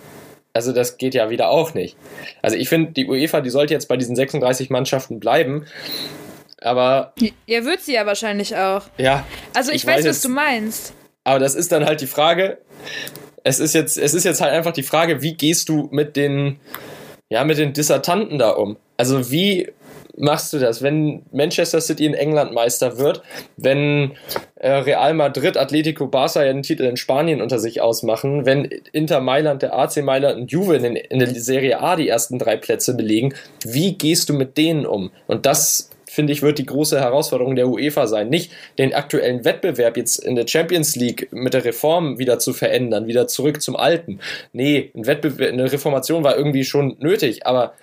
[0.51, 1.95] Also das geht ja wieder auch nicht.
[2.41, 5.65] Also ich finde, die UEFA, die sollte jetzt bei diesen 36 Mannschaften bleiben,
[6.61, 7.13] aber.
[7.45, 8.83] Ja, wird sie ja wahrscheinlich auch.
[8.97, 9.25] Ja.
[9.53, 10.93] Also ich, ich weiß, weiß, was du meinst.
[11.23, 12.59] Aber das ist dann halt die Frage.
[13.43, 16.59] Es ist jetzt, es ist jetzt halt einfach die Frage, wie gehst du mit den,
[17.29, 18.77] ja, mit den Dissertanten da um?
[18.97, 19.71] Also wie
[20.19, 23.21] machst du das, wenn Manchester City in England Meister wird,
[23.55, 24.11] wenn
[24.55, 29.21] äh, Real Madrid, Atletico Barça ja den Titel in Spanien unter sich ausmachen, wenn Inter
[29.21, 32.95] Mailand, der AC Mailand und Juve in, in der Serie A die ersten drei Plätze
[32.95, 35.11] belegen, wie gehst du mit denen um?
[35.27, 35.88] Und das
[36.19, 38.27] finde ich, wird die große Herausforderung der UEFA sein.
[38.27, 43.08] Nicht den aktuellen Wettbewerb jetzt in der Champions League mit der Reform wieder zu verändern,
[43.08, 44.19] wieder zurück zum Alten.
[44.51, 47.73] Nee, ein Wettbewerb, eine Reformation war irgendwie schon nötig, aber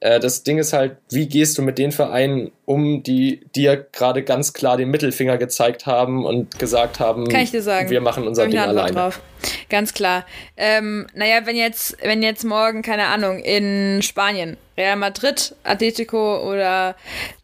[0.00, 4.22] äh, das Ding ist halt, wie gehst du mit den Vereinen um, die dir gerade
[4.22, 7.88] ganz klar den Mittelfinger gezeigt haben und gesagt haben, Kann ich dir sagen.
[7.88, 8.92] wir machen unser Ding alleine.
[8.92, 9.22] Drauf.
[9.70, 10.26] Ganz klar.
[10.58, 16.96] Ähm, naja, wenn jetzt, wenn jetzt morgen, keine Ahnung, in Spanien Real Madrid, Atletico oder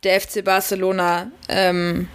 [0.04, 2.08] der FC Barcelona ähm,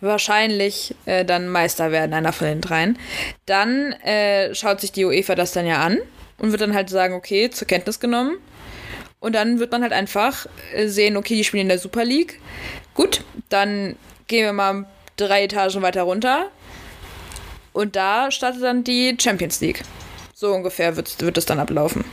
[0.00, 2.98] wahrscheinlich äh, dann Meister werden, einer von den dreien,
[3.46, 5.98] dann äh, schaut sich die UEFA das dann ja an
[6.38, 8.38] und wird dann halt sagen, okay, zur Kenntnis genommen.
[9.18, 12.40] Und dann wird man halt einfach äh, sehen, okay, die spielen in der Super League.
[12.94, 14.86] Gut, dann gehen wir mal
[15.16, 16.50] drei Etagen weiter runter
[17.74, 19.82] Und da startet dann die Champions League.
[20.34, 22.04] So ungefähr wird, wird es dann ablaufen.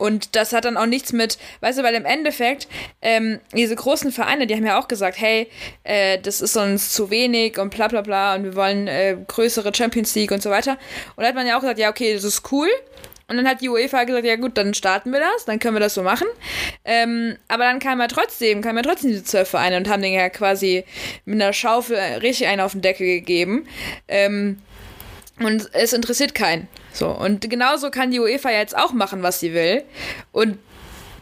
[0.00, 2.68] Und das hat dann auch nichts mit, weißt du, weil im Endeffekt,
[3.02, 5.46] ähm, diese großen Vereine, die haben ja auch gesagt, hey,
[5.84, 9.74] äh, das ist uns zu wenig und bla bla bla und wir wollen äh, größere
[9.74, 10.78] Champions League und so weiter.
[11.16, 12.68] Und da hat man ja auch gesagt, ja, okay, das ist cool.
[13.28, 15.80] Und dann hat die UEFA gesagt, ja gut, dann starten wir das, dann können wir
[15.80, 16.28] das so machen.
[16.86, 20.14] Ähm, aber dann kam ja trotzdem, kamen ja trotzdem diese zwölf Vereine und haben den
[20.14, 20.84] ja quasi
[21.26, 23.68] mit einer Schaufel richtig einen auf den Deckel gegeben.
[24.08, 24.62] Ähm,
[25.40, 26.68] und es interessiert keinen.
[26.92, 29.82] So, und genauso kann die UEFA jetzt auch machen, was sie will.
[30.32, 30.58] Und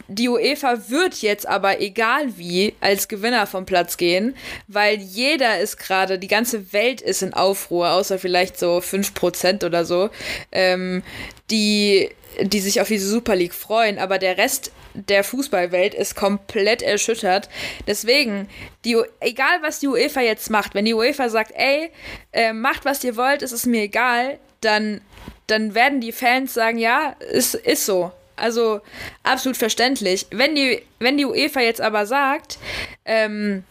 [0.09, 4.35] die UEFA wird jetzt aber egal wie als Gewinner vom Platz gehen,
[4.67, 9.85] weil jeder ist gerade, die ganze Welt ist in Aufruhr, außer vielleicht so 5% oder
[9.85, 10.09] so,
[10.51, 11.03] ähm,
[11.51, 12.09] die,
[12.41, 14.73] die sich auf diese Super League freuen, aber der Rest
[15.07, 17.49] der Fußballwelt ist komplett erschüttert.
[17.87, 18.49] Deswegen,
[18.85, 21.91] die, egal was die UEFA jetzt macht, wenn die UEFA sagt, ey,
[22.33, 25.01] äh, macht was ihr wollt, es ist mir egal, dann
[25.49, 28.13] dann werden die Fans sagen, ja, es ist so.
[28.37, 28.81] Also
[29.25, 30.27] absolut verständlich.
[30.31, 32.59] Wenn die, wenn die UEFA jetzt aber sagt,
[33.05, 33.65] ähm,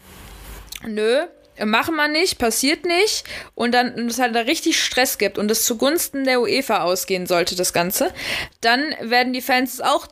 [0.86, 1.26] nö,
[1.64, 5.64] machen wir nicht, passiert nicht und dann es halt da richtig Stress gibt und es
[5.64, 8.12] zugunsten der UEFA ausgehen sollte, das Ganze,
[8.60, 10.06] dann werden die Fans auch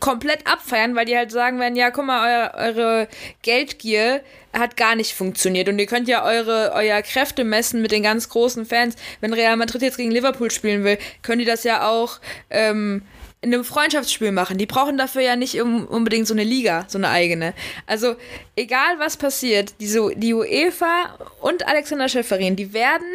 [0.00, 3.08] komplett abfeiern, weil die halt sagen werden, ja, guck mal, eure, eure
[3.42, 4.22] Geldgier
[4.52, 8.28] hat gar nicht funktioniert und ihr könnt ja eure euer Kräfte messen mit den ganz
[8.28, 8.96] großen Fans.
[9.20, 12.18] Wenn Real Madrid jetzt gegen Liverpool spielen will, können die das ja auch
[12.50, 13.02] ähm,
[13.42, 14.58] einem Freundschaftsspiel machen.
[14.58, 17.54] Die brauchen dafür ja nicht unbedingt so eine Liga, so eine eigene.
[17.86, 18.16] Also,
[18.54, 23.06] egal was passiert, diese, die UEFA und Alexander Schäferin, die werden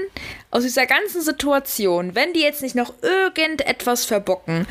[0.49, 4.65] aus dieser ganzen Situation, wenn die jetzt nicht noch irgendetwas verbocken,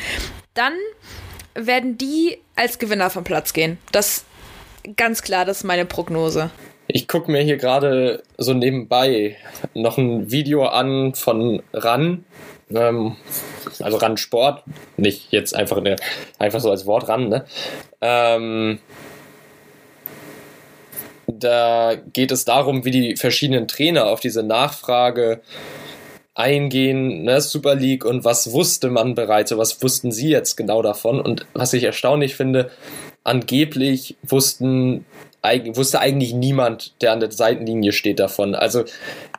[0.55, 0.74] dann
[1.55, 3.78] werden die als Gewinner vom Platz gehen.
[3.92, 4.24] Das
[4.96, 6.50] ganz klar, das ist meine Prognose.
[6.86, 9.36] Ich gucke mir hier gerade so nebenbei
[9.72, 12.24] noch ein Video an von RAN,
[12.70, 13.16] ähm,
[13.80, 14.62] also Randsport,
[14.96, 15.96] nicht jetzt einfach, eine,
[16.38, 17.44] einfach so als Wort ran, ne?
[18.00, 18.78] Ähm,
[21.26, 25.40] da geht es darum, wie die verschiedenen Trainer auf diese Nachfrage
[26.34, 31.20] eingehen, ne, Super League und was wusste man bereits, was wussten sie jetzt genau davon
[31.20, 32.70] und was ich erstaunlich finde,
[33.22, 35.06] angeblich wussten
[35.74, 38.54] wusste eigentlich niemand, der an der Seitenlinie steht davon.
[38.54, 38.84] Also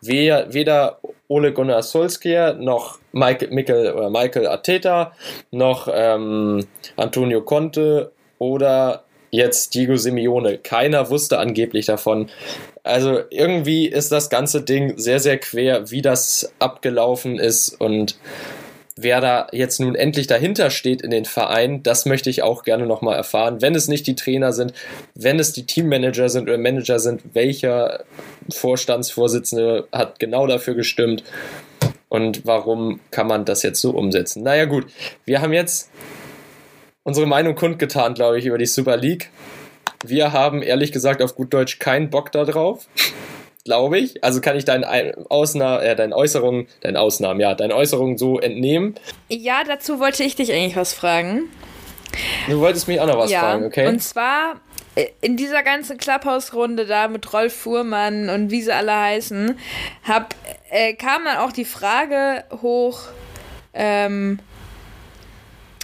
[0.02, 5.14] weder Ole Gunnar Solskjaer noch Michael, Michael, oder Michael Arteta
[5.52, 6.66] noch ähm,
[6.98, 10.58] Antonio Conte oder jetzt Diego Simeone.
[10.58, 12.30] Keiner wusste angeblich davon.
[12.84, 18.18] Also irgendwie ist das ganze Ding sehr, sehr quer, wie das abgelaufen ist und
[18.96, 22.86] wer da jetzt nun endlich dahinter steht in den Verein, das möchte ich auch gerne
[22.86, 23.62] nochmal erfahren.
[23.62, 24.74] Wenn es nicht die Trainer sind,
[25.16, 28.06] wenn es die Teammanager sind oder Manager sind, welcher
[28.50, 31.24] Vorstandsvorsitzende hat genau dafür gestimmt
[32.08, 34.44] und warum kann man das jetzt so umsetzen?
[34.44, 34.86] Naja gut,
[35.26, 35.90] wir haben jetzt
[37.04, 39.30] unsere Meinung kundgetan, glaube ich, über die Super League.
[40.06, 42.88] Wir haben ehrlich gesagt auf gut Deutsch keinen Bock darauf
[43.66, 44.24] glaube ich.
[44.24, 44.86] Also kann ich deinen
[45.30, 48.96] Ausna äh, deine Äußerungen, deine Ausnahmen, ja, deine Äußerungen so entnehmen.
[49.28, 51.50] Ja, dazu wollte ich dich eigentlich was fragen.
[52.48, 53.88] Du wolltest mich auch noch was ja, fragen, okay?
[53.88, 54.62] Und zwar
[54.94, 59.58] äh, in dieser ganzen Clubhouse-Runde da mit Rolf Fuhrmann und wie sie alle heißen,
[60.08, 60.36] hab,
[60.70, 63.02] äh, kam dann auch die Frage hoch,
[63.74, 64.40] ähm,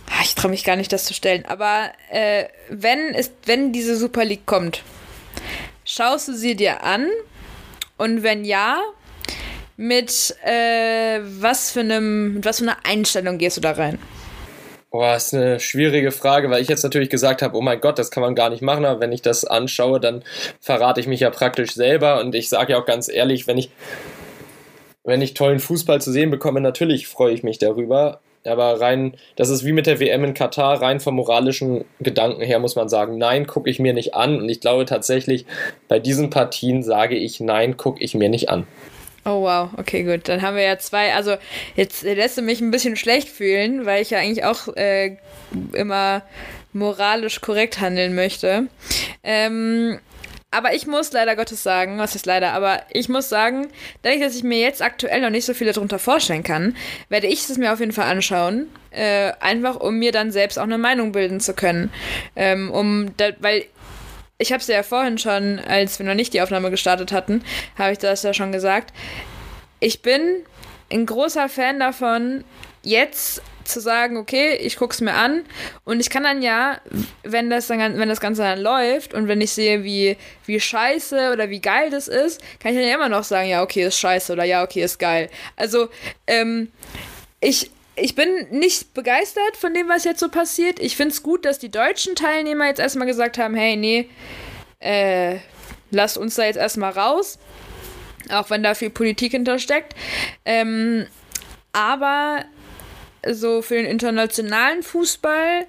[0.08, 3.98] ah, ich traue mich gar nicht, das zu stellen, aber äh, wenn, es, wenn diese
[3.98, 4.84] Super League kommt,
[5.84, 7.10] schaust du sie dir an
[8.02, 8.82] und wenn ja,
[9.78, 14.00] mit äh, was für einem, mit was für einer Einstellung gehst du da rein?
[14.90, 18.10] Boah, ist eine schwierige Frage, weil ich jetzt natürlich gesagt habe, oh mein Gott, das
[18.10, 20.24] kann man gar nicht machen, aber wenn ich das anschaue, dann
[20.60, 23.70] verrate ich mich ja praktisch selber und ich sage ja auch ganz ehrlich, wenn ich
[25.04, 29.50] wenn ich tollen Fußball zu sehen bekomme, natürlich freue ich mich darüber, aber rein, das
[29.50, 33.18] ist wie mit der WM in Katar, rein vom moralischen Gedanken her muss man sagen,
[33.18, 34.38] nein, gucke ich mir nicht an.
[34.42, 35.46] Und ich glaube tatsächlich,
[35.88, 38.66] bei diesen Partien sage ich, nein, gucke ich mir nicht an.
[39.24, 40.28] Oh wow, okay, gut.
[40.28, 41.14] Dann haben wir ja zwei.
[41.14, 41.36] Also
[41.76, 45.18] jetzt lässt du mich ein bisschen schlecht fühlen, weil ich ja eigentlich auch äh,
[45.74, 46.24] immer
[46.74, 48.68] moralisch korrekt handeln möchte.
[49.24, 50.00] Ähm,
[50.52, 53.70] aber ich muss leider Gottes sagen, was ist leider, aber ich muss sagen,
[54.02, 56.76] dadurch, dass ich mir jetzt aktuell noch nicht so viel darunter vorstellen kann,
[57.08, 58.70] werde ich es mir auf jeden Fall anschauen.
[58.92, 61.92] Äh, einfach um mir dann selbst auch eine Meinung bilden zu können.
[62.36, 63.66] Ähm, um da, weil
[64.38, 67.44] ich habe es ja vorhin schon, als wir noch nicht die Aufnahme gestartet hatten,
[67.78, 68.94] habe ich das ja schon gesagt.
[69.80, 70.44] Ich bin
[70.92, 72.44] ein großer Fan davon,
[72.84, 75.44] jetzt zu sagen, okay, ich gucke es mir an
[75.84, 76.80] und ich kann dann ja,
[77.24, 81.32] wenn das dann, wenn das Ganze dann läuft und wenn ich sehe, wie, wie scheiße
[81.32, 84.00] oder wie geil das ist, kann ich dann ja immer noch sagen, ja, okay, ist
[84.00, 85.30] scheiße oder ja, okay, ist geil.
[85.56, 85.90] Also,
[86.28, 86.72] ähm,
[87.40, 90.80] ich, ich bin nicht begeistert von dem, was jetzt so passiert.
[90.80, 94.10] Ich finde es gut, dass die deutschen Teilnehmer jetzt erstmal gesagt haben, hey, nee,
[94.80, 95.38] äh,
[95.92, 97.38] lasst uns da jetzt erstmal raus.
[98.30, 99.94] Auch wenn da viel Politik hintersteckt.
[100.46, 101.06] Ähm,
[101.74, 102.46] aber
[103.30, 105.66] so für den internationalen Fußball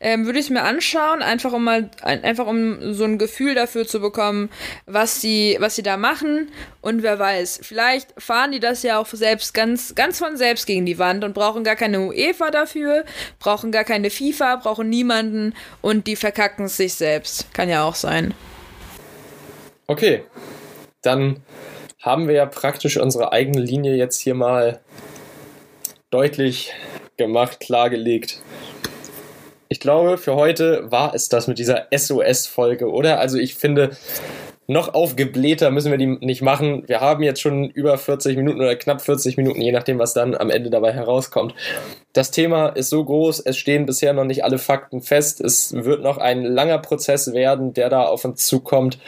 [0.00, 3.54] ähm, würde ich es mir anschauen, einfach um mal ein, einfach um so ein Gefühl
[3.54, 4.50] dafür zu bekommen,
[4.86, 6.50] was sie was sie da machen
[6.80, 10.86] und wer weiß, vielleicht fahren die das ja auch selbst ganz ganz von selbst gegen
[10.86, 13.04] die Wand und brauchen gar keine UEFA dafür,
[13.38, 17.52] brauchen gar keine FIFA, brauchen niemanden und die verkacken es sich selbst.
[17.54, 18.34] Kann ja auch sein.
[19.86, 20.24] Okay.
[21.02, 21.42] Dann
[22.00, 24.80] haben wir ja praktisch unsere eigene Linie jetzt hier mal
[26.10, 26.72] deutlich
[27.16, 28.40] gemacht, klargelegt.
[29.68, 33.18] Ich glaube, für heute war es das mit dieser SOS-Folge, oder?
[33.18, 33.96] Also ich finde,
[34.66, 36.84] noch aufgeblähter müssen wir die nicht machen.
[36.86, 40.34] Wir haben jetzt schon über 40 Minuten oder knapp 40 Minuten, je nachdem, was dann
[40.34, 41.54] am Ende dabei herauskommt.
[42.12, 45.42] Das Thema ist so groß, es stehen bisher noch nicht alle Fakten fest.
[45.42, 48.98] Es wird noch ein langer Prozess werden, der da auf uns zukommt.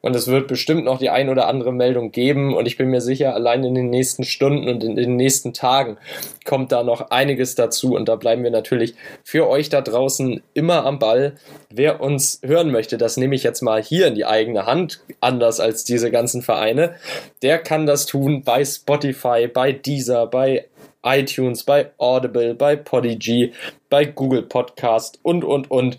[0.00, 2.54] Und es wird bestimmt noch die ein oder andere Meldung geben.
[2.54, 5.96] Und ich bin mir sicher, allein in den nächsten Stunden und in den nächsten Tagen
[6.44, 7.96] kommt da noch einiges dazu.
[7.96, 8.94] Und da bleiben wir natürlich
[9.24, 11.34] für euch da draußen immer am Ball.
[11.68, 15.60] Wer uns hören möchte, das nehme ich jetzt mal hier in die eigene Hand, anders
[15.60, 16.96] als diese ganzen Vereine.
[17.42, 20.66] Der kann das tun bei Spotify, bei Deezer, bei
[21.04, 23.52] iTunes, bei Audible, bei Podigy,
[23.88, 25.98] bei Google Podcast und, und, und.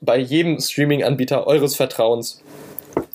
[0.00, 2.42] Bei jedem Streaming-Anbieter eures Vertrauens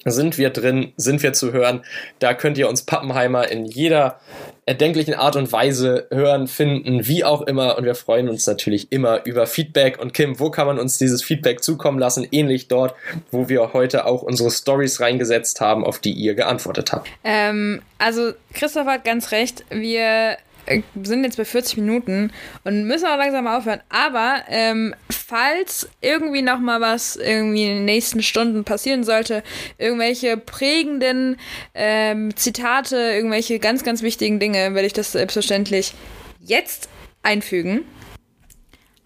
[0.05, 1.83] sind wir drin, sind wir zu hören.
[2.19, 4.19] Da könnt ihr uns Pappenheimer in jeder
[4.65, 7.77] erdenklichen Art und Weise hören, finden, wie auch immer.
[7.77, 9.99] Und wir freuen uns natürlich immer über Feedback.
[9.99, 12.27] Und Kim, wo kann man uns dieses Feedback zukommen lassen?
[12.31, 12.95] Ähnlich dort,
[13.31, 17.07] wo wir heute auch unsere Stories reingesetzt haben, auf die ihr geantwortet habt.
[17.23, 19.65] Ähm, also Christoph hat ganz recht.
[19.69, 20.37] Wir
[21.03, 22.31] sind jetzt bei 40 Minuten
[22.63, 23.81] und müssen auch langsam aufhören.
[23.89, 29.43] Aber ähm, falls irgendwie noch mal was irgendwie in den nächsten Stunden passieren sollte,
[29.77, 31.37] irgendwelche prägenden
[31.73, 35.93] ähm, Zitate, irgendwelche ganz, ganz wichtigen Dinge, werde ich das selbstverständlich
[36.39, 36.89] jetzt
[37.23, 37.85] einfügen.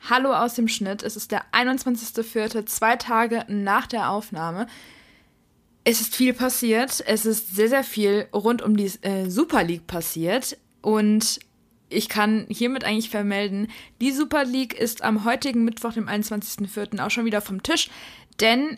[0.07, 1.01] Hallo aus dem Schnitt.
[1.01, 4.67] Es ist der 21.04., zwei Tage nach der Aufnahme.
[5.83, 7.03] Es ist viel passiert.
[7.07, 10.57] Es ist sehr, sehr viel rund um die äh, Super League passiert.
[10.85, 11.39] Und
[11.89, 13.69] ich kann hiermit eigentlich vermelden,
[14.01, 17.03] die Super League ist am heutigen Mittwoch, dem 21.04.
[17.03, 17.89] auch schon wieder vom Tisch,
[18.39, 18.77] denn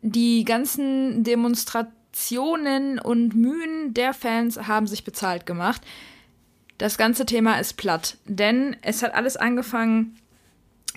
[0.00, 5.82] die ganzen Demonstrationen und Mühen der Fans haben sich bezahlt gemacht.
[6.78, 10.16] Das ganze Thema ist platt, denn es hat alles angefangen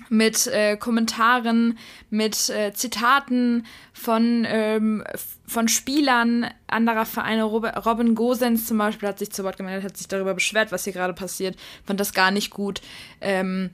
[0.08, 1.78] mit äh, Kommentaren,
[2.10, 5.04] mit äh, Zitaten von, ähm,
[5.46, 7.44] von Spielern anderer Vereine.
[7.44, 10.92] Robin Gosens zum Beispiel hat sich zu Wort gemeldet, hat sich darüber beschwert, was hier
[10.92, 12.80] gerade passiert, fand das gar nicht gut.
[13.20, 13.70] Ähm,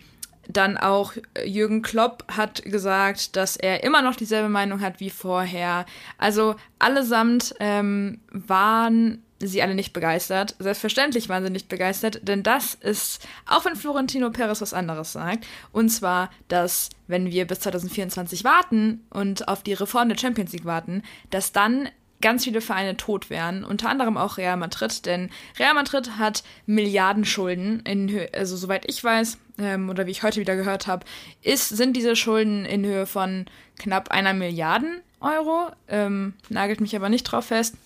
[0.48, 1.12] dann auch
[1.44, 5.84] Jürgen Klopp hat gesagt, dass er immer noch dieselbe Meinung hat wie vorher.
[6.16, 10.56] Also allesamt ähm, waren sie alle nicht begeistert.
[10.58, 15.46] Selbstverständlich waren sie nicht begeistert, denn das ist, auch wenn Florentino Perez was anderes sagt,
[15.72, 20.64] und zwar, dass wenn wir bis 2024 warten und auf die Reform der Champions League
[20.64, 21.88] warten, dass dann
[22.20, 27.80] ganz viele Vereine tot wären, unter anderem auch Real Madrid, denn Real Madrid hat Milliardenschulden
[27.80, 31.06] in Höhe, also soweit ich weiß, ähm, oder wie ich heute wieder gehört habe,
[31.42, 33.46] ist, sind diese Schulden in Höhe von
[33.78, 37.76] knapp einer Milliarden Euro, ähm, nagelt mich aber nicht drauf fest.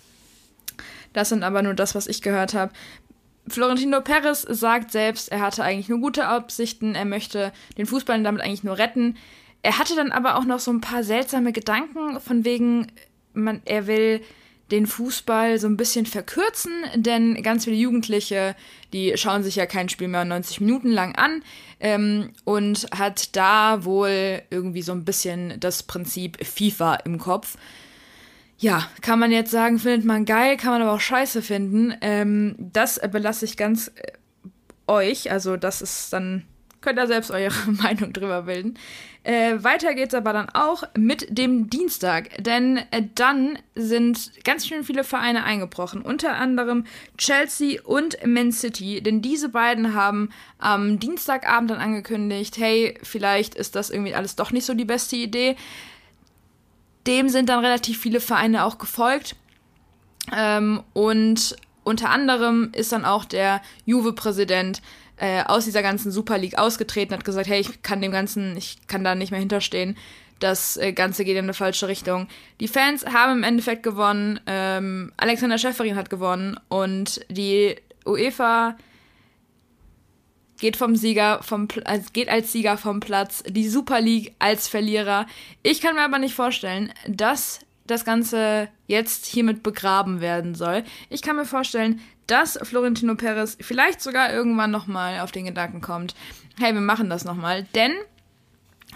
[1.13, 2.73] Das sind aber nur das, was ich gehört habe.
[3.47, 8.41] Florentino Perez sagt selbst, er hatte eigentlich nur gute Absichten, er möchte den Fußball damit
[8.41, 9.17] eigentlich nur retten.
[9.61, 12.87] Er hatte dann aber auch noch so ein paar seltsame Gedanken, von wegen,
[13.33, 14.21] man, er will
[14.71, 18.55] den Fußball so ein bisschen verkürzen, denn ganz viele Jugendliche,
[18.91, 21.43] die schauen sich ja kein Spiel mehr 90 Minuten lang an
[21.79, 27.57] ähm, und hat da wohl irgendwie so ein bisschen das Prinzip FIFA im Kopf
[28.57, 31.93] ja, kann man jetzt sagen, findet man geil, kann man aber auch scheiße finden.
[32.01, 34.11] Ähm, das belasse ich ganz äh,
[34.87, 35.31] euch.
[35.31, 36.43] Also, das ist dann,
[36.81, 38.77] könnt ihr selbst eure Meinung drüber bilden.
[39.23, 44.83] Äh, weiter geht's aber dann auch mit dem Dienstag, denn äh, dann sind ganz schön
[44.83, 46.85] viele Vereine eingebrochen, unter anderem
[47.17, 53.77] Chelsea und Man City, denn diese beiden haben am Dienstagabend dann angekündigt, hey, vielleicht ist
[53.77, 55.55] das irgendwie alles doch nicht so die beste Idee.
[57.07, 59.35] Dem sind dann relativ viele Vereine auch gefolgt.
[60.35, 64.81] Ähm, und unter anderem ist dann auch der Juve-Präsident
[65.17, 68.87] äh, aus dieser ganzen Super League ausgetreten, hat gesagt, hey, ich kann dem Ganzen, ich
[68.87, 69.97] kann da nicht mehr hinterstehen.
[70.39, 72.27] Das äh, Ganze geht in eine falsche Richtung.
[72.59, 74.39] Die Fans haben im Endeffekt gewonnen.
[74.47, 77.75] Ähm, Alexander Schäferin hat gewonnen und die
[78.05, 78.75] UEFA
[80.63, 85.27] geht vom Sieger vom also geht als Sieger vom Platz, die Super League als Verlierer.
[85.61, 90.85] Ich kann mir aber nicht vorstellen, dass das Ganze jetzt hiermit begraben werden soll.
[91.09, 96.15] Ich kann mir vorstellen, dass Florentino Perez vielleicht sogar irgendwann nochmal auf den Gedanken kommt,
[96.57, 97.63] hey, wir machen das nochmal.
[97.75, 97.91] Denn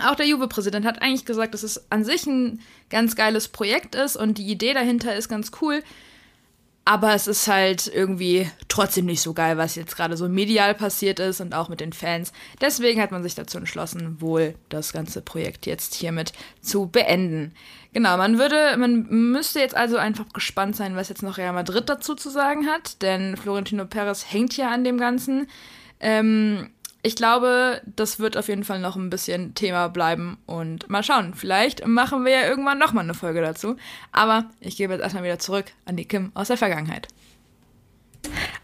[0.01, 4.15] auch der Juve-Präsident hat eigentlich gesagt, dass es an sich ein ganz geiles Projekt ist
[4.15, 5.84] und die Idee dahinter ist ganz cool.
[6.88, 11.19] Aber es ist halt irgendwie trotzdem nicht so geil, was jetzt gerade so medial passiert
[11.19, 12.31] ist und auch mit den Fans.
[12.61, 16.31] Deswegen hat man sich dazu entschlossen, wohl das ganze Projekt jetzt hiermit
[16.61, 17.53] zu beenden.
[17.91, 21.89] Genau, man würde, man müsste jetzt also einfach gespannt sein, was jetzt noch Real Madrid
[21.89, 25.49] dazu zu sagen hat, denn Florentino Perez hängt ja an dem Ganzen.
[25.99, 26.69] Ähm,
[27.08, 31.34] ich glaube, das wird auf jeden Fall noch ein bisschen Thema bleiben und mal schauen.
[31.34, 33.78] Vielleicht machen wir ja irgendwann nochmal eine Folge dazu.
[34.12, 37.08] Aber ich gebe jetzt erstmal wieder zurück an die Kim aus der Vergangenheit.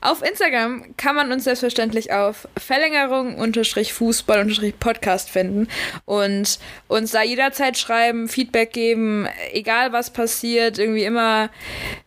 [0.04, 5.70] Auf Instagram kann man uns selbstverständlich auf Verlängerung-Fußball-Podcast finden
[6.04, 11.50] und uns da jederzeit schreiben, Feedback geben, egal was passiert, irgendwie immer,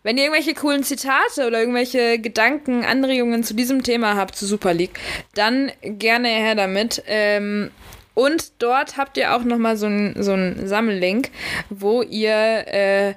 [0.03, 4.75] wenn ihr irgendwelche coolen Zitate oder irgendwelche Gedanken, Anregungen zu diesem Thema habt, zu Super
[4.75, 5.01] League,
[5.33, 7.03] dann gerne her damit.
[7.07, 7.71] Ähm,
[8.13, 10.37] und dort habt ihr auch nochmal so einen so
[10.67, 11.31] Sammellink,
[11.71, 13.15] wo ihr äh,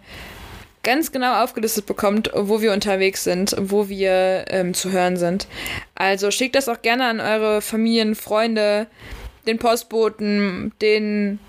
[0.84, 5.48] ganz genau aufgelistet bekommt, wo wir unterwegs sind, wo wir ähm, zu hören sind.
[5.96, 8.88] Also schickt das auch gerne an eure Familien, Freunde,
[9.46, 11.40] den Postboten, den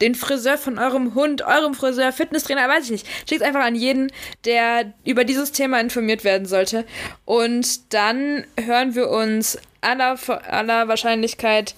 [0.00, 3.06] den Friseur von eurem Hund, eurem Friseur, Fitnesstrainer, weiß ich nicht.
[3.28, 4.10] Schickt einfach an jeden,
[4.44, 6.84] der über dieses Thema informiert werden sollte.
[7.24, 10.18] Und dann hören wir uns aller,
[10.50, 11.74] aller Wahrscheinlichkeit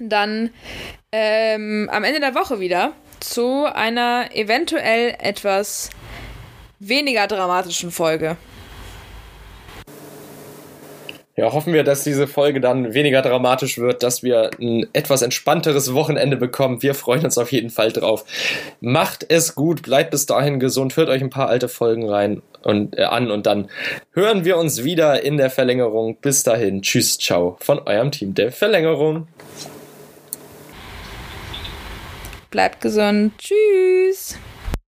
[0.00, 0.50] dann
[1.10, 5.90] ähm, am Ende der Woche wieder zu einer eventuell etwas
[6.78, 8.36] weniger dramatischen Folge.
[11.38, 15.94] Ja, hoffen wir, dass diese Folge dann weniger dramatisch wird, dass wir ein etwas entspannteres
[15.94, 16.82] Wochenende bekommen.
[16.82, 18.24] Wir freuen uns auf jeden Fall drauf.
[18.80, 22.98] Macht es gut, bleibt bis dahin gesund, hört euch ein paar alte Folgen rein und
[22.98, 23.70] äh, an und dann
[24.14, 26.16] hören wir uns wieder in der Verlängerung.
[26.20, 29.28] Bis dahin, tschüss, ciao von eurem Team der Verlängerung.
[32.50, 33.34] Bleibt gesund.
[33.38, 34.36] Tschüss.